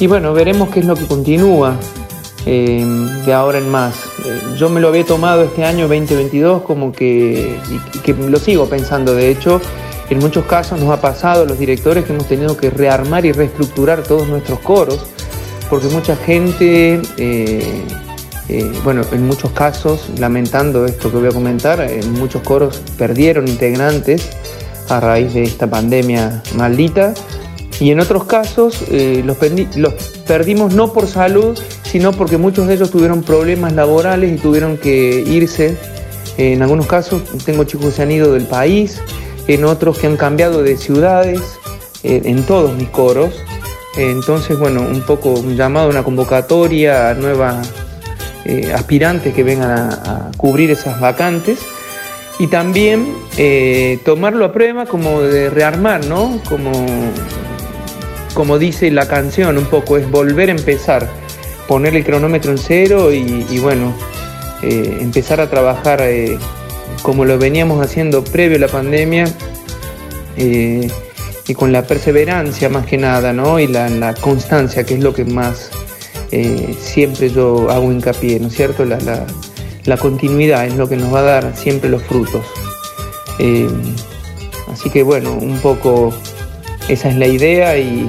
Eh, 0.00 0.04
y 0.04 0.06
bueno, 0.06 0.32
veremos 0.32 0.70
qué 0.70 0.80
es 0.80 0.86
lo 0.86 0.94
que 0.96 1.06
continúa 1.06 1.76
eh, 2.46 2.84
de 3.26 3.32
ahora 3.32 3.58
en 3.58 3.68
más. 3.68 3.96
yo 4.56 4.68
me 4.68 4.80
lo 4.80 4.88
había 4.88 5.04
tomado 5.04 5.42
este 5.42 5.64
año 5.64 5.88
2022 5.88 6.62
como 6.62 6.92
que, 6.92 7.58
que 8.02 8.14
lo 8.14 8.38
sigo 8.38 8.66
pensando, 8.66 9.14
de 9.14 9.30
hecho, 9.30 9.60
en 10.08 10.18
muchos 10.18 10.44
casos 10.46 10.80
nos 10.80 10.90
ha 10.90 11.00
pasado 11.00 11.42
a 11.42 11.46
los 11.46 11.58
directores 11.58 12.04
que 12.04 12.12
hemos 12.12 12.26
tenido 12.26 12.56
que 12.56 12.70
rearmar 12.70 13.24
y 13.26 13.32
reestructurar 13.32 14.02
todos 14.02 14.26
nuestros 14.26 14.58
coros 14.60 15.06
porque 15.70 15.86
mucha 15.86 16.16
gente, 16.16 17.00
eh, 17.16 17.84
eh, 18.48 18.72
bueno, 18.82 19.02
en 19.12 19.24
muchos 19.24 19.52
casos, 19.52 20.10
lamentando 20.18 20.84
esto 20.84 21.12
que 21.12 21.18
voy 21.18 21.28
a 21.28 21.32
comentar, 21.32 21.80
en 21.80 22.12
muchos 22.12 22.42
coros 22.42 22.82
perdieron 22.98 23.46
integrantes 23.46 24.30
a 24.88 24.98
raíz 24.98 25.32
de 25.32 25.44
esta 25.44 25.70
pandemia 25.70 26.42
maldita. 26.56 27.14
Y 27.80 27.90
en 27.90 28.00
otros 28.00 28.24
casos 28.24 28.84
eh, 28.88 29.22
los, 29.24 29.38
los 29.76 29.94
perdimos 30.26 30.74
no 30.74 30.92
por 30.92 31.06
salud, 31.06 31.58
sino 31.82 32.12
porque 32.12 32.36
muchos 32.36 32.68
de 32.68 32.74
ellos 32.74 32.90
tuvieron 32.90 33.22
problemas 33.22 33.72
laborales 33.72 34.32
y 34.32 34.36
tuvieron 34.36 34.76
que 34.76 35.24
irse. 35.26 35.76
En 36.36 36.62
algunos 36.62 36.86
casos 36.86 37.22
tengo 37.44 37.64
chicos 37.64 37.86
que 37.86 37.92
se 37.92 38.02
han 38.02 38.12
ido 38.12 38.32
del 38.32 38.46
país, 38.46 39.00
en 39.48 39.64
otros 39.64 39.98
que 39.98 40.06
han 40.06 40.16
cambiado 40.16 40.62
de 40.62 40.76
ciudades, 40.76 41.40
en 42.02 42.44
todos 42.44 42.76
mis 42.76 42.88
coros. 42.88 43.34
Entonces, 43.96 44.58
bueno, 44.58 44.82
un 44.82 45.02
poco 45.02 45.30
un 45.30 45.56
llamado, 45.56 45.88
una 45.88 46.02
convocatoria 46.02 47.10
a 47.10 47.14
nuevas 47.14 47.70
eh, 48.44 48.72
aspirantes 48.72 49.34
que 49.34 49.42
vengan 49.42 49.70
a, 49.70 50.30
cubrir 50.36 50.70
esas 50.70 50.98
vacantes 50.98 51.58
y 52.38 52.46
también 52.46 53.12
eh, 53.36 53.98
tomarlo 54.04 54.46
a 54.46 54.52
prueba 54.52 54.86
como 54.86 55.20
de 55.20 55.50
rearmar, 55.50 56.06
¿no? 56.06 56.40
Como, 56.48 56.72
como 58.34 58.58
dice 58.58 58.90
la 58.90 59.06
canción, 59.06 59.58
un 59.58 59.66
poco 59.66 59.96
es 59.96 60.10
volver 60.10 60.48
a 60.48 60.52
empezar, 60.52 61.08
poner 61.68 61.96
el 61.96 62.04
cronómetro 62.04 62.52
en 62.52 62.58
cero 62.58 63.12
y, 63.12 63.58
bueno, 63.58 63.94
eh, 64.62 64.98
empezar 65.00 65.40
a 65.40 65.48
trabajar 65.48 66.02
como 67.02 67.24
lo 67.24 67.38
veníamos 67.38 67.84
haciendo 67.84 68.24
previo 68.24 68.56
a 68.56 68.60
la 68.60 68.68
pandemia 68.68 69.24
y 71.50 71.54
con 71.54 71.72
la 71.72 71.82
perseverancia 71.82 72.68
más 72.68 72.86
que 72.86 72.96
nada, 72.96 73.32
¿no? 73.32 73.58
Y 73.58 73.66
la, 73.66 74.14
constancia, 74.20 74.84
que 74.84 74.94
es 74.94 75.00
lo 75.00 75.12
que 75.12 75.24
más 75.24 75.70
eh, 76.30 76.76
siempre 76.80 77.28
yo 77.28 77.70
hago 77.70 77.90
hincapié, 77.90 78.38
¿no 78.38 78.48
es 78.48 78.54
cierto? 78.54 78.84
La, 78.84 79.96
continuidad 79.96 80.66
es 80.66 80.76
lo 80.76 80.88
que 80.88 80.96
nos 80.96 81.12
va 81.12 81.18
a 81.18 81.22
dar 81.22 81.56
siempre 81.56 81.90
los 81.90 82.04
frutos. 82.04 82.46
Eh, 83.40 83.68
así 84.72 84.90
que 84.90 85.02
bueno, 85.02 85.32
un 85.32 85.58
poco 85.58 86.14
esa 86.92 87.08
es 87.08 87.16
la 87.16 87.26
idea 87.26 87.78
y, 87.78 88.08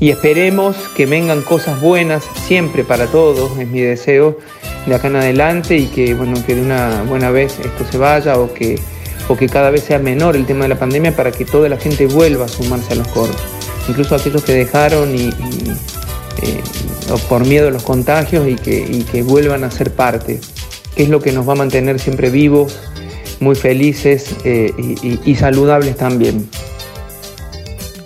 esperemos 0.00 0.76
que 0.96 1.04
vengan 1.04 1.42
cosas 1.42 1.80
buenas 1.80 2.24
siempre 2.46 2.84
para 2.84 3.06
todos, 3.06 3.58
es 3.58 3.68
mi 3.68 3.80
deseo 3.80 4.38
de 4.86 4.94
acá 4.94 5.08
en 5.08 5.16
adelante 5.16 5.76
y 5.76 5.86
que 5.86 6.14
bueno, 6.14 6.42
que 6.46 6.54
de 6.54 6.62
una 6.62 7.02
buena 7.02 7.30
vez 7.30 7.58
esto 7.58 7.84
se 7.90 7.98
vaya 7.98 8.38
o 8.38 8.54
que 8.54 8.80
o 9.28 9.36
que 9.36 9.48
cada 9.48 9.70
vez 9.70 9.84
sea 9.84 9.98
menor 10.00 10.34
el 10.34 10.44
tema 10.44 10.64
de 10.64 10.70
la 10.70 10.78
pandemia 10.78 11.14
para 11.14 11.30
que 11.30 11.44
toda 11.44 11.68
la 11.68 11.76
gente 11.76 12.06
vuelva 12.06 12.46
a 12.46 12.48
sumarse 12.48 12.94
a 12.94 12.96
los 12.96 13.06
coros. 13.08 13.36
Incluso 13.88 14.16
aquellos 14.16 14.42
que 14.42 14.54
dejaron 14.54 15.14
y, 15.14 15.28
eh, 16.42 16.60
por 17.28 17.46
miedo 17.46 17.68
a 17.68 17.70
los 17.70 17.84
contagios 17.84 18.48
y 18.48 18.56
que, 18.56 19.22
vuelvan 19.22 19.62
a 19.62 19.70
ser 19.70 19.92
parte, 19.92 20.40
que 20.96 21.04
es 21.04 21.08
lo 21.08 21.20
que 21.20 21.30
nos 21.30 21.48
va 21.48 21.52
a 21.52 21.56
mantener 21.56 22.00
siempre 22.00 22.28
vivos, 22.28 22.80
muy 23.38 23.54
felices 23.54 24.34
eh, 24.44 24.72
y, 25.24 25.34
saludables 25.36 25.96
también. 25.96 26.48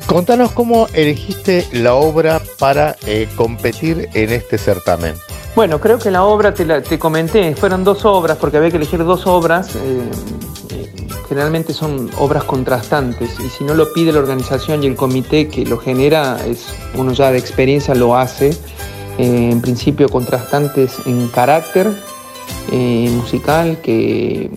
Contanos 0.06 0.52
cómo 0.52 0.86
elegiste 0.92 1.66
la 1.72 1.94
obra 1.94 2.40
para 2.58 2.96
eh, 3.06 3.28
competir 3.36 4.08
en 4.14 4.30
este 4.30 4.58
certamen. 4.58 5.14
Bueno, 5.56 5.80
creo 5.80 5.98
que 5.98 6.10
la 6.10 6.24
obra, 6.24 6.52
te, 6.52 6.98
comenté, 6.98 7.54
fueron 7.54 7.84
dos 7.84 8.04
obras, 8.04 8.36
porque 8.38 8.56
había 8.56 8.70
que 8.70 8.76
elegir 8.76 9.04
dos 9.04 9.26
obras 9.26 9.76
generalmente 11.28 11.72
son 11.72 12.10
obras 12.18 12.44
contrastantes 12.44 13.40
y 13.40 13.48
si 13.48 13.64
no 13.64 13.74
lo 13.74 13.92
pide 13.92 14.12
la 14.12 14.20
organización 14.20 14.84
y 14.84 14.86
el 14.86 14.94
comité 14.94 15.48
que 15.48 15.64
lo 15.64 15.78
genera, 15.78 16.38
es 16.46 16.66
uno 16.94 17.12
ya 17.12 17.32
de 17.32 17.38
experiencia 17.38 17.94
lo 17.94 18.16
hace, 18.16 18.50
eh, 19.18 19.50
en 19.50 19.60
principio 19.60 20.08
contrastantes 20.08 20.94
en 21.06 21.28
carácter 21.28 21.90
eh, 22.70 23.10
musical, 23.12 23.78
que 23.82 24.50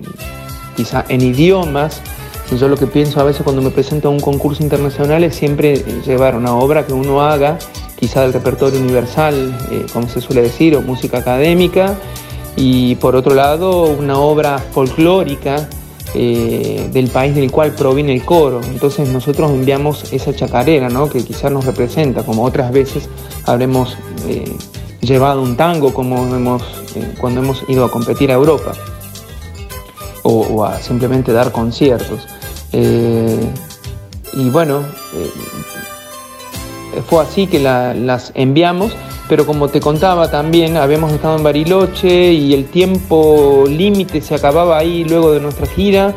quizá 0.76 1.06
en 1.10 1.22
idiomas, 1.22 2.02
yo 2.56 2.68
lo 2.68 2.78
que 2.78 2.88
pienso 2.88 3.20
a 3.20 3.24
veces 3.24 3.44
cuando 3.44 3.62
me 3.62 3.72
presento 3.72 4.08
a 4.08 4.12
un 4.12 4.20
concurso 4.20 4.64
internacional 4.64 5.24
es 5.24 5.36
siempre 5.36 5.84
llevar 6.06 6.36
una 6.36 6.56
obra 6.56 6.86
que 6.86 6.94
uno 6.94 7.22
haga, 7.22 7.58
quizá 8.00 8.22
del 8.22 8.34
repertorio 8.34 8.80
universal, 8.80 9.58
eh, 9.72 9.86
como 9.92 10.08
se 10.08 10.22
suele 10.22 10.42
decir, 10.42 10.76
o 10.76 10.82
música 10.82 11.18
académica, 11.18 11.98
y 12.56 12.96
por 12.96 13.16
otro 13.16 13.36
lado 13.36 13.84
una 13.84 14.18
obra 14.18 14.60
folclórica 14.60 15.68
eh, 16.14 16.90
del 16.92 17.10
país 17.10 17.36
del 17.36 17.52
cual 17.52 17.74
proviene 17.74 18.14
el 18.14 18.24
coro. 18.24 18.62
Entonces 18.64 19.10
nosotros 19.10 19.52
enviamos 19.52 20.12
esa 20.14 20.34
chacarera, 20.34 20.90
¿no? 20.90 21.10
que 21.10 21.24
quizás 21.24 21.52
nos 21.52 21.66
representa, 21.66 22.24
como 22.24 22.44
otras 22.44 22.72
veces 22.72 23.10
habremos 23.46 23.98
eh, 24.28 24.52
llevado 25.02 25.42
un 25.42 25.58
tango 25.58 25.94
como 25.94 26.34
hemos, 26.36 26.64
eh, 26.96 27.14
cuando 27.20 27.42
hemos 27.42 27.64
ido 27.68 27.86
a 27.86 27.92
competir 27.92 28.32
a 28.32 28.36
Europa 28.36 28.72
o, 30.30 30.64
a 30.64 30.80
simplemente 30.82 31.32
dar 31.32 31.52
conciertos. 31.52 32.28
y 32.74 34.50
bueno, 34.50 34.84
fue 37.08 37.24
así 37.24 37.48
que 37.48 37.60
las 37.60 38.32
enviamos 38.36 38.94
pero 39.28 39.46
como 39.46 39.68
te 39.68 39.82
contaba 39.82 40.32
también, 40.32 40.78
habíamos 40.78 41.12
estado 41.12 41.38
en 41.38 41.44
Bariloche 41.44 42.32
y 42.32 42.54
el 42.54 42.66
tiempo 42.66 43.66
límite 43.68 44.22
se 44.22 44.36
acababa 44.36 44.78
ahí 44.78 45.04
luego 45.04 45.32
de 45.32 45.42
nuestra 45.42 45.68
gira 45.68 46.16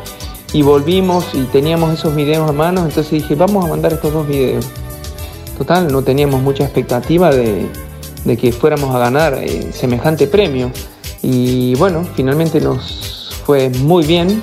y 0.53 0.61
volvimos 0.61 1.25
y 1.33 1.43
teníamos 1.43 1.93
esos 1.93 2.15
videos 2.15 2.49
a 2.49 2.53
mano, 2.53 2.85
entonces 2.85 3.11
dije, 3.11 3.35
vamos 3.35 3.65
a 3.65 3.67
mandar 3.67 3.93
estos 3.93 4.13
dos 4.13 4.27
videos. 4.27 4.65
Total, 5.57 5.91
no 5.91 6.01
teníamos 6.03 6.41
mucha 6.41 6.63
expectativa 6.63 7.31
de, 7.31 7.67
que 8.37 8.51
fuéramos 8.53 8.95
a 8.95 8.99
ganar 8.99 9.37
eh, 9.41 9.71
semejante 9.73 10.27
premio. 10.27 10.71
Y 11.21 11.75
bueno, 11.75 12.07
finalmente 12.15 12.59
nos 12.61 13.10
fue 13.45 13.69
muy 13.69 14.05
bien 14.05 14.41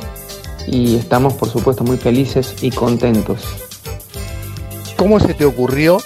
y 0.66 0.96
estamos 0.96 1.34
por 1.34 1.48
supuesto 1.48 1.84
muy 1.84 1.96
felices 1.96 2.54
y 2.62 2.70
contentos. 2.70 3.42
¿Cómo 4.96 5.20
se 5.20 5.34
te 5.34 5.44
ocurrió 5.44 5.98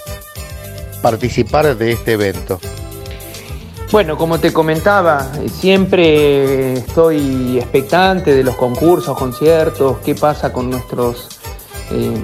participar 1.01 1.77
de 1.77 1.93
este 1.93 2.13
evento? 2.13 2.61
Bueno, 3.91 4.17
como 4.17 4.41
te 4.41 4.53
comentaba, 4.53 5.31
siempre 5.51 6.73
estoy 6.75 7.59
expectante 7.59 8.35
de 8.35 8.43
los 8.43 8.55
concursos, 8.55 9.19
conciertos, 9.19 9.99
qué 9.99 10.15
pasa 10.15 10.51
con 10.51 10.71
nuestros 10.71 11.29
eh, 11.91 12.15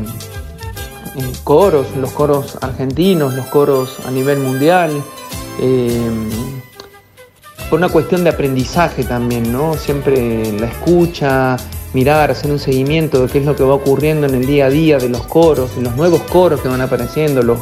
eh, 1.17 1.33
coros, 1.45 1.87
los 1.97 2.11
coros 2.13 2.57
argentinos, 2.63 3.35
los 3.35 3.47
coros 3.47 3.99
a 4.07 4.11
nivel 4.11 4.39
mundial. 4.39 4.91
Eh, 5.61 6.11
por 7.69 7.79
una 7.79 7.89
cuestión 7.89 8.25
de 8.25 8.31
aprendizaje 8.31 9.05
también, 9.05 9.53
¿no? 9.53 9.75
Siempre 9.75 10.53
la 10.53 10.67
escucha, 10.67 11.57
mirar, 11.93 12.31
hacer 12.31 12.51
un 12.51 12.59
seguimiento 12.59 13.27
de 13.27 13.33
qué 13.33 13.39
es 13.39 13.45
lo 13.45 13.57
que 13.57 13.63
va 13.63 13.75
ocurriendo 13.75 14.27
en 14.27 14.35
el 14.35 14.47
día 14.47 14.67
a 14.67 14.71
día 14.71 14.99
de 14.99 15.09
los 15.09 15.23
coros, 15.27 15.77
de 15.77 15.83
los 15.83 15.97
nuevos 15.97 16.23
coros 16.23 16.61
que 16.61 16.69
van 16.69 16.81
apareciendo, 16.81 17.43
los, 17.43 17.59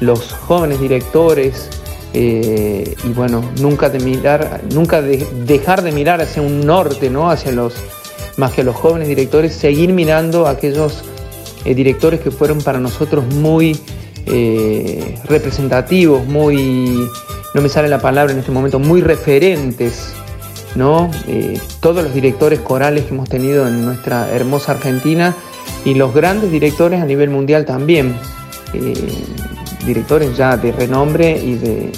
los 0.00 0.32
jóvenes 0.32 0.80
directores. 0.80 1.68
Eh, 2.14 2.94
y 3.04 3.08
bueno, 3.14 3.42
nunca 3.60 3.88
de 3.88 3.98
mirar, 3.98 4.60
nunca 4.72 5.00
dejar 5.00 5.82
de 5.82 5.92
mirar 5.92 6.20
hacia 6.20 6.42
un 6.42 6.60
norte, 6.66 7.08
¿no? 7.10 7.30
Hacia 7.30 7.52
los, 7.52 7.74
más 8.36 8.52
que 8.52 8.60
a 8.60 8.64
los 8.64 8.76
jóvenes 8.76 9.08
directores, 9.08 9.54
seguir 9.54 9.92
mirando 9.92 10.46
aquellos 10.46 11.04
eh, 11.64 11.74
directores 11.74 12.20
que 12.20 12.30
fueron 12.30 12.60
para 12.60 12.78
nosotros 12.78 13.24
muy 13.34 13.78
eh, 14.26 15.18
representativos, 15.24 16.26
muy, 16.26 17.08
no 17.54 17.62
me 17.62 17.68
sale 17.68 17.88
la 17.88 18.00
palabra 18.00 18.32
en 18.32 18.38
este 18.38 18.52
momento, 18.52 18.78
muy 18.78 19.00
referentes, 19.00 20.12
¿no? 20.74 21.10
todos 21.80 22.02
los 22.02 22.14
directores 22.14 22.60
corales 22.60 23.04
que 23.04 23.10
hemos 23.10 23.28
tenido 23.28 23.68
en 23.68 23.84
nuestra 23.84 24.30
hermosa 24.30 24.72
Argentina 24.72 25.34
y 25.84 25.94
los 25.94 26.14
grandes 26.14 26.50
directores 26.50 27.00
a 27.02 27.04
nivel 27.04 27.28
mundial 27.30 27.66
también 27.66 28.16
directores 29.84 30.36
ya 30.36 30.56
de 30.56 30.72
renombre 30.72 31.38
y 31.38 31.54
de, 31.54 31.92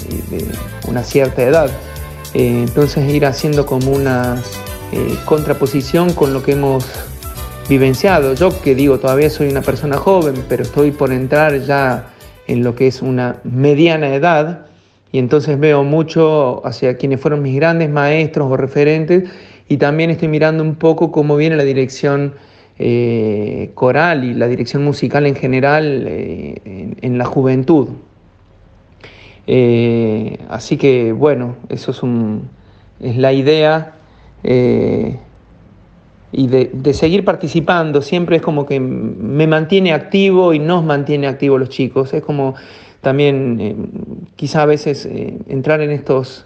una 0.87 1.03
cierta 1.03 1.43
edad. 1.43 1.69
Eh, 2.33 2.63
entonces 2.67 3.07
ir 3.11 3.25
haciendo 3.25 3.65
como 3.65 3.91
una 3.91 4.41
eh, 4.91 5.17
contraposición 5.25 6.13
con 6.13 6.33
lo 6.33 6.43
que 6.43 6.53
hemos 6.53 6.85
vivenciado. 7.69 8.33
Yo 8.33 8.61
que 8.61 8.75
digo, 8.75 8.99
todavía 8.99 9.29
soy 9.29 9.49
una 9.49 9.61
persona 9.61 9.97
joven, 9.97 10.45
pero 10.47 10.63
estoy 10.63 10.91
por 10.91 11.11
entrar 11.11 11.59
ya 11.61 12.11
en 12.47 12.63
lo 12.63 12.75
que 12.75 12.87
es 12.87 13.01
una 13.01 13.37
mediana 13.43 14.13
edad 14.13 14.67
y 15.15 15.17
entonces 15.17 15.57
veo 15.57 15.85
mucho 15.85 16.61
hacia 16.67 16.97
quienes 16.97 17.21
fueron 17.21 17.41
mis 17.41 17.55
grandes 17.55 17.89
maestros 17.89 18.51
o 18.51 18.57
referentes 18.57 19.23
y 19.69 19.77
también 19.77 20.09
estoy 20.09 20.27
mirando 20.27 20.61
un 20.61 20.75
poco 20.75 21.13
cómo 21.13 21.37
viene 21.37 21.55
la 21.55 21.63
dirección 21.63 22.33
eh, 22.77 23.71
coral 23.75 24.25
y 24.25 24.33
la 24.33 24.49
dirección 24.49 24.83
musical 24.83 25.25
en 25.25 25.35
general 25.35 26.03
eh, 26.05 26.95
en, 27.01 27.17
la 27.17 27.23
juventud. 27.23 27.87
Eh, 29.47 30.37
así 30.49 30.75
que 30.75 31.13
bueno, 31.13 31.55
eso 31.69 31.91
es, 31.91 32.03
un, 32.03 32.49
es 32.99 33.15
la 33.15 33.31
idea 33.31 33.93
y 34.43 35.17
de, 36.47 36.93
seguir 36.93 37.23
participando. 37.23 38.01
Siempre 38.01 38.35
es 38.35 38.41
como 38.41 38.65
que 38.65 38.81
me 38.81 39.47
mantiene 39.47 39.93
activo 39.93 40.53
y 40.53 40.59
nos 40.59 40.83
mantiene 40.83 41.27
activos 41.27 41.57
los 41.57 41.69
chicos. 41.69 42.13
Es 42.13 42.21
como 42.21 42.55
también 42.99 44.24
quizá 44.35 44.63
a 44.63 44.65
veces 44.65 45.07
entrar 45.47 45.81
en 45.81 45.91
estos, 45.91 46.45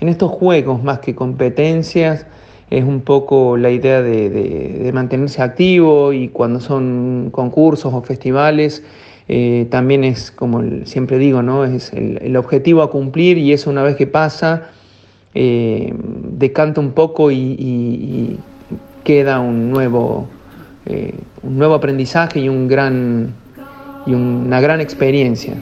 en 0.00 0.08
estos 0.08 0.30
juegos 0.30 0.82
más 0.82 0.98
que 1.00 1.14
competencias 1.14 2.26
es 2.72 2.84
un 2.84 3.02
poco 3.02 3.58
la 3.58 3.70
idea 3.70 4.00
de, 4.00 4.90
mantenerse 4.94 5.42
activo 5.42 6.12
y 6.12 6.28
cuando 6.28 6.58
son 6.58 7.28
concursos 7.30 7.92
o 7.92 8.00
festivales, 8.00 8.82
eh, 9.28 9.66
también 9.70 10.04
es 10.04 10.30
como 10.30 10.62
siempre 10.84 11.18
digo, 11.18 11.42
¿no? 11.42 11.64
es 11.64 11.92
el, 11.92 12.34
objetivo 12.36 12.82
a 12.82 12.90
cumplir 12.90 13.36
y 13.36 13.52
eso 13.52 13.68
una 13.68 13.82
vez 13.82 13.96
que 13.96 14.06
pasa, 14.06 14.70
eh, 15.34 15.92
decanta 15.94 16.80
un 16.80 16.92
poco 16.92 17.30
y, 17.30 18.38
queda 19.04 19.40
un 19.40 19.70
nuevo, 19.70 20.28
eh, 20.86 21.12
un 21.42 21.58
nuevo 21.58 21.74
aprendizaje 21.74 22.38
y, 22.38 22.48
un 22.48 22.68
gran, 22.68 23.34
y 24.06 24.14
una 24.14 24.60
gran 24.60 24.80
experiencia. 24.80 25.54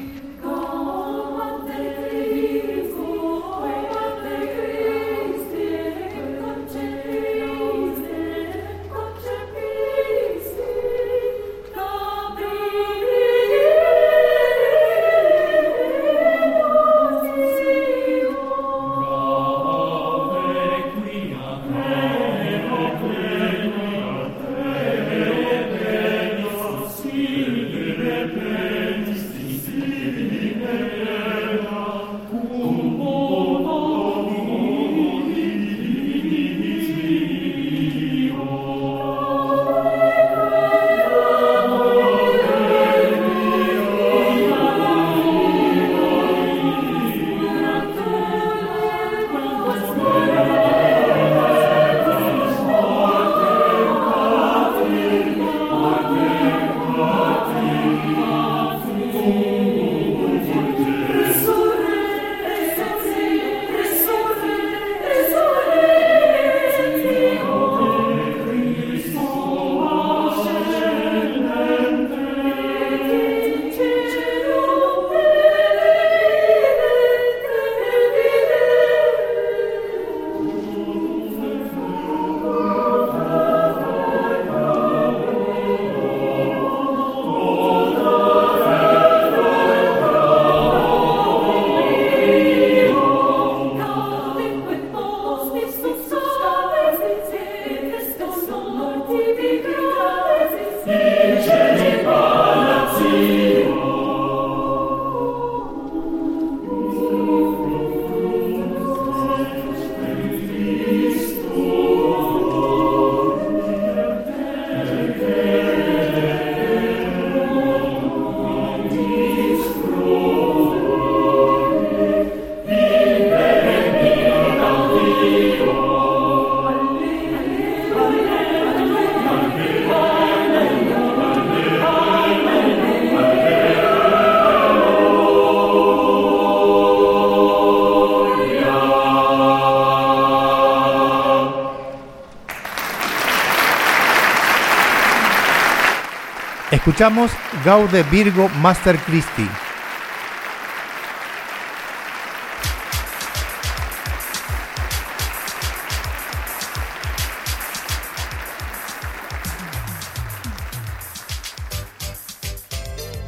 Escuchamos 147.01 147.31
Gaude 147.65 148.03
Virgo 148.11 148.51
Master 148.61 148.99
Christi. 148.99 149.49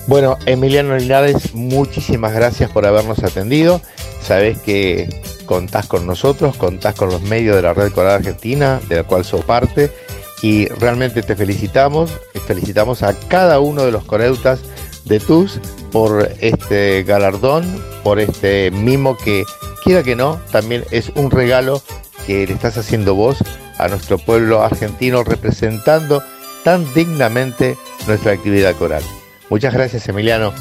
Bueno, 0.06 0.36
Emiliano 0.44 0.94
Linares, 0.98 1.54
muchísimas 1.54 2.34
gracias 2.34 2.70
por 2.70 2.84
habernos 2.84 3.24
atendido. 3.24 3.80
Sabes 4.20 4.58
que 4.58 5.08
contás 5.46 5.86
con 5.86 6.06
nosotros, 6.06 6.58
contás 6.58 6.94
con 6.94 7.08
los 7.08 7.22
medios 7.22 7.56
de 7.56 7.62
la 7.62 7.72
Red 7.72 7.92
Coral 7.92 8.16
Argentina, 8.16 8.82
de 8.86 8.96
la 8.96 9.04
cual 9.04 9.24
sos 9.24 9.46
parte, 9.46 9.90
y 10.42 10.66
realmente 10.66 11.22
te 11.22 11.36
felicitamos, 11.36 12.10
felicitamos 12.54 13.02
a 13.02 13.14
cada 13.28 13.60
uno 13.60 13.82
de 13.82 13.92
los 13.92 14.04
coreutas 14.04 14.60
de 15.06 15.20
TUS 15.20 15.58
por 15.90 16.28
este 16.40 17.02
galardón, 17.02 17.64
por 18.04 18.20
este 18.20 18.70
mimo 18.70 19.16
que, 19.16 19.44
quiera 19.82 20.02
que 20.02 20.16
no, 20.16 20.38
también 20.50 20.84
es 20.90 21.10
un 21.14 21.30
regalo 21.30 21.80
que 22.26 22.46
le 22.46 22.52
estás 22.52 22.76
haciendo 22.76 23.14
vos 23.14 23.38
a 23.78 23.88
nuestro 23.88 24.18
pueblo 24.18 24.62
argentino 24.62 25.24
representando 25.24 26.22
tan 26.62 26.92
dignamente 26.92 27.78
nuestra 28.06 28.32
actividad 28.32 28.76
coral. 28.76 29.02
Muchas 29.48 29.72
gracias 29.72 30.06
Emiliano. 30.10 30.52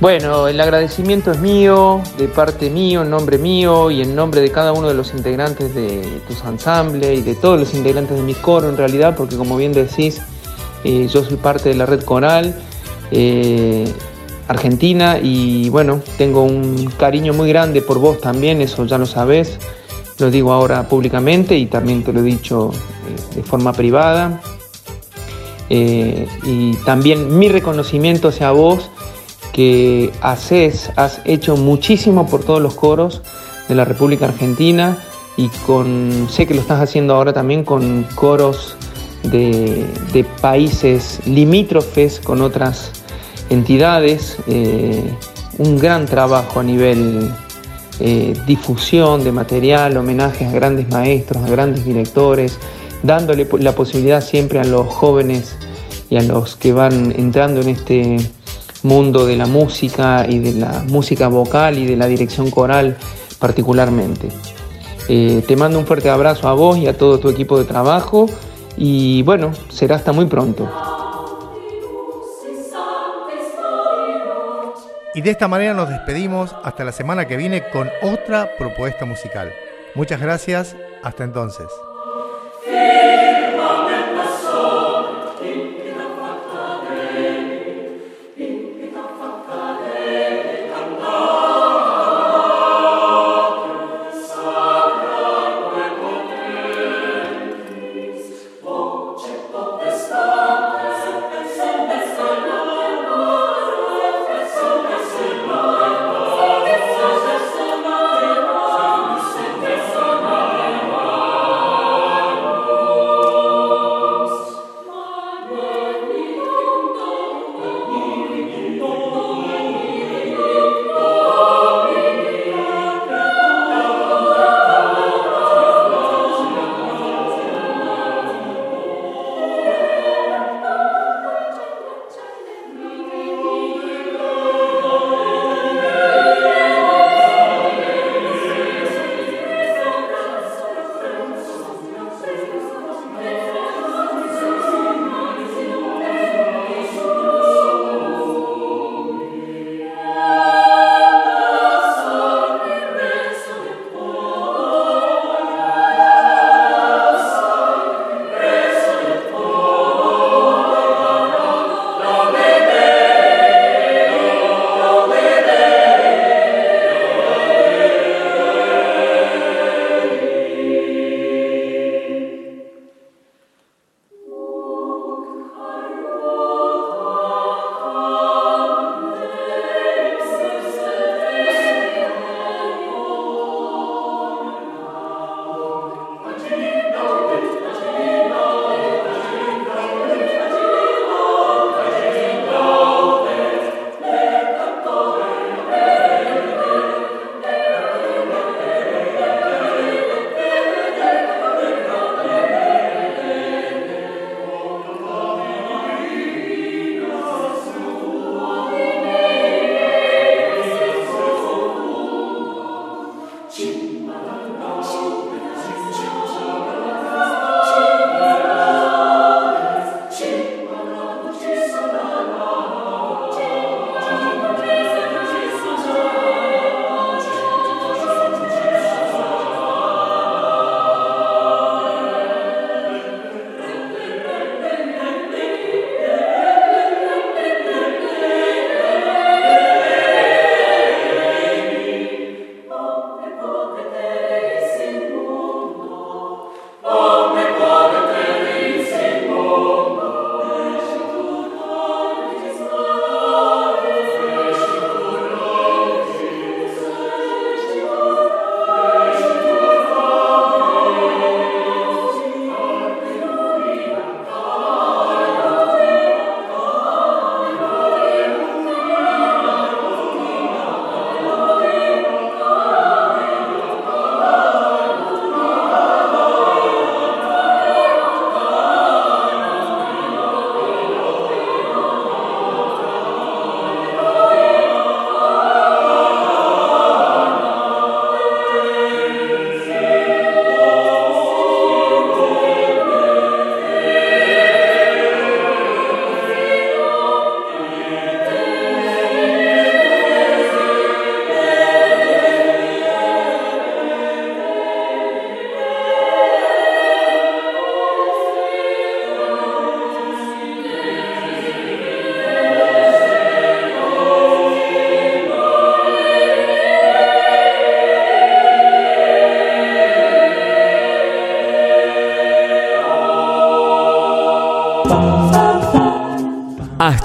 Bueno, 0.00 0.48
el 0.48 0.58
agradecimiento 0.60 1.30
es 1.30 1.40
mío, 1.40 2.00
de 2.16 2.26
parte 2.26 2.70
mío, 2.70 3.02
en 3.02 3.10
nombre 3.10 3.36
mío 3.36 3.90
y 3.90 4.00
en 4.00 4.16
nombre 4.16 4.40
de 4.40 4.50
cada 4.50 4.72
uno 4.72 4.88
de 4.88 4.94
los 4.94 5.12
integrantes 5.12 5.74
de 5.74 6.22
tus 6.26 6.42
ensambles 6.42 7.18
y 7.18 7.22
de 7.22 7.34
todos 7.34 7.60
los 7.60 7.74
integrantes 7.74 8.16
de 8.16 8.22
mi 8.22 8.34
coro 8.34 8.70
en 8.70 8.78
realidad, 8.78 9.14
porque 9.14 9.36
como 9.36 9.58
bien 9.58 9.74
decís, 9.74 10.22
eh, 10.84 11.08
yo 11.10 11.24
soy 11.24 11.36
parte 11.36 11.70
de 11.70 11.74
la 11.74 11.86
red 11.86 12.02
coral 12.02 12.54
eh, 13.10 13.90
argentina 14.48 15.18
y 15.22 15.70
bueno, 15.70 16.00
tengo 16.18 16.42
un 16.42 16.92
cariño 16.98 17.32
muy 17.32 17.48
grande 17.48 17.80
por 17.82 17.98
vos 17.98 18.20
también, 18.20 18.60
eso 18.60 18.84
ya 18.84 18.98
lo 18.98 19.06
sabés, 19.06 19.58
lo 20.18 20.30
digo 20.30 20.52
ahora 20.52 20.88
públicamente 20.88 21.56
y 21.56 21.66
también 21.66 22.04
te 22.04 22.12
lo 22.12 22.20
he 22.20 22.24
dicho 22.24 22.70
eh, 22.72 23.36
de 23.36 23.42
forma 23.42 23.72
privada. 23.72 24.40
y 25.70 26.76
también 26.84 27.38
mi 27.38 27.48
reconocimiento 27.48 28.28
hacia 28.28 28.50
vos 28.52 28.90
que 29.54 30.12
haces, 30.20 30.90
has 30.96 31.20
hecho 31.24 31.56
muchísimo 31.56 32.26
por 32.26 32.44
todos 32.44 32.60
los 32.60 32.74
coros 32.74 33.22
de 33.68 33.74
la 33.74 33.84
República 33.84 34.26
Argentina 34.26 34.98
y 35.36 35.48
con, 35.66 36.28
sé 36.30 36.46
que 36.46 36.54
lo 36.54 36.60
estás 36.60 36.80
haciendo 36.80 37.14
ahora 37.14 37.32
también 37.32 37.64
con 37.64 38.04
coros 38.14 38.76
de, 39.30 40.26
países 40.40 41.20
limítrofes 41.26 42.20
con 42.20 42.42
otras 42.42 42.90
entidades, 43.50 44.36
eh, 44.46 45.02
un 45.58 45.78
gran 45.78 46.06
trabajo 46.06 46.60
a 46.60 46.62
nivel 46.62 47.30
eh, 48.00 48.34
difusión 48.46 49.22
de 49.22 49.32
material, 49.32 49.96
homenajes 49.96 50.48
a 50.48 50.52
grandes 50.52 50.88
maestros, 50.88 51.44
a 51.44 51.48
grandes 51.48 51.84
directores, 51.84 52.58
dándole 53.02 53.46
la 53.60 53.74
posibilidad 53.74 54.22
siempre 54.22 54.58
a 54.58 54.64
los 54.64 54.88
jóvenes 54.88 55.56
y 56.10 56.16
a 56.16 56.22
los 56.22 56.56
que 56.56 56.72
van 56.72 57.12
entrando 57.16 57.60
en 57.60 57.68
este 57.68 58.16
mundo 58.82 59.26
de 59.26 59.36
la 59.36 59.46
música 59.46 60.26
y 60.28 60.38
de 60.38 60.52
la 60.54 60.84
música 60.88 61.28
vocal 61.28 61.78
y 61.78 61.86
de 61.86 61.96
la 61.96 62.06
dirección 62.06 62.50
coral 62.50 62.96
particularmente. 63.38 64.28
Eh, 65.08 65.42
te 65.46 65.54
mando 65.54 65.78
un 65.78 65.86
fuerte 65.86 66.10
abrazo 66.10 66.48
a 66.48 66.54
vos 66.54 66.78
y 66.78 66.86
a 66.86 66.96
todo 66.96 67.18
tu 67.18 67.28
equipo 67.28 67.58
de 67.58 67.64
trabajo 67.64 68.26
y 68.76 69.22
bueno, 69.22 69.52
será 69.68 69.96
hasta 69.96 70.12
muy 70.12 70.26
pronto. 70.26 70.68
Y 75.14 75.20
de 75.20 75.30
esta 75.30 75.46
manera 75.46 75.74
nos 75.74 75.88
despedimos 75.88 76.54
hasta 76.64 76.84
la 76.84 76.90
semana 76.90 77.26
que 77.26 77.36
viene 77.36 77.70
con 77.70 77.88
otra 78.02 78.50
propuesta 78.58 79.04
musical. 79.04 79.52
Muchas 79.94 80.20
gracias, 80.20 80.74
hasta 81.04 81.22
entonces. 81.22 81.68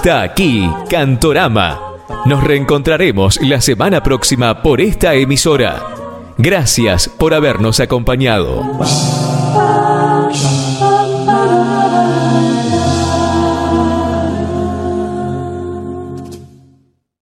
Hasta 0.00 0.22
aquí, 0.22 0.66
Cantorama. 0.88 1.78
Nos 2.24 2.42
reencontraremos 2.42 3.38
la 3.42 3.60
semana 3.60 4.02
próxima 4.02 4.62
por 4.62 4.80
esta 4.80 5.12
emisora. 5.12 5.78
Gracias 6.38 7.06
por 7.06 7.34
habernos 7.34 7.80
acompañado. 7.80 8.62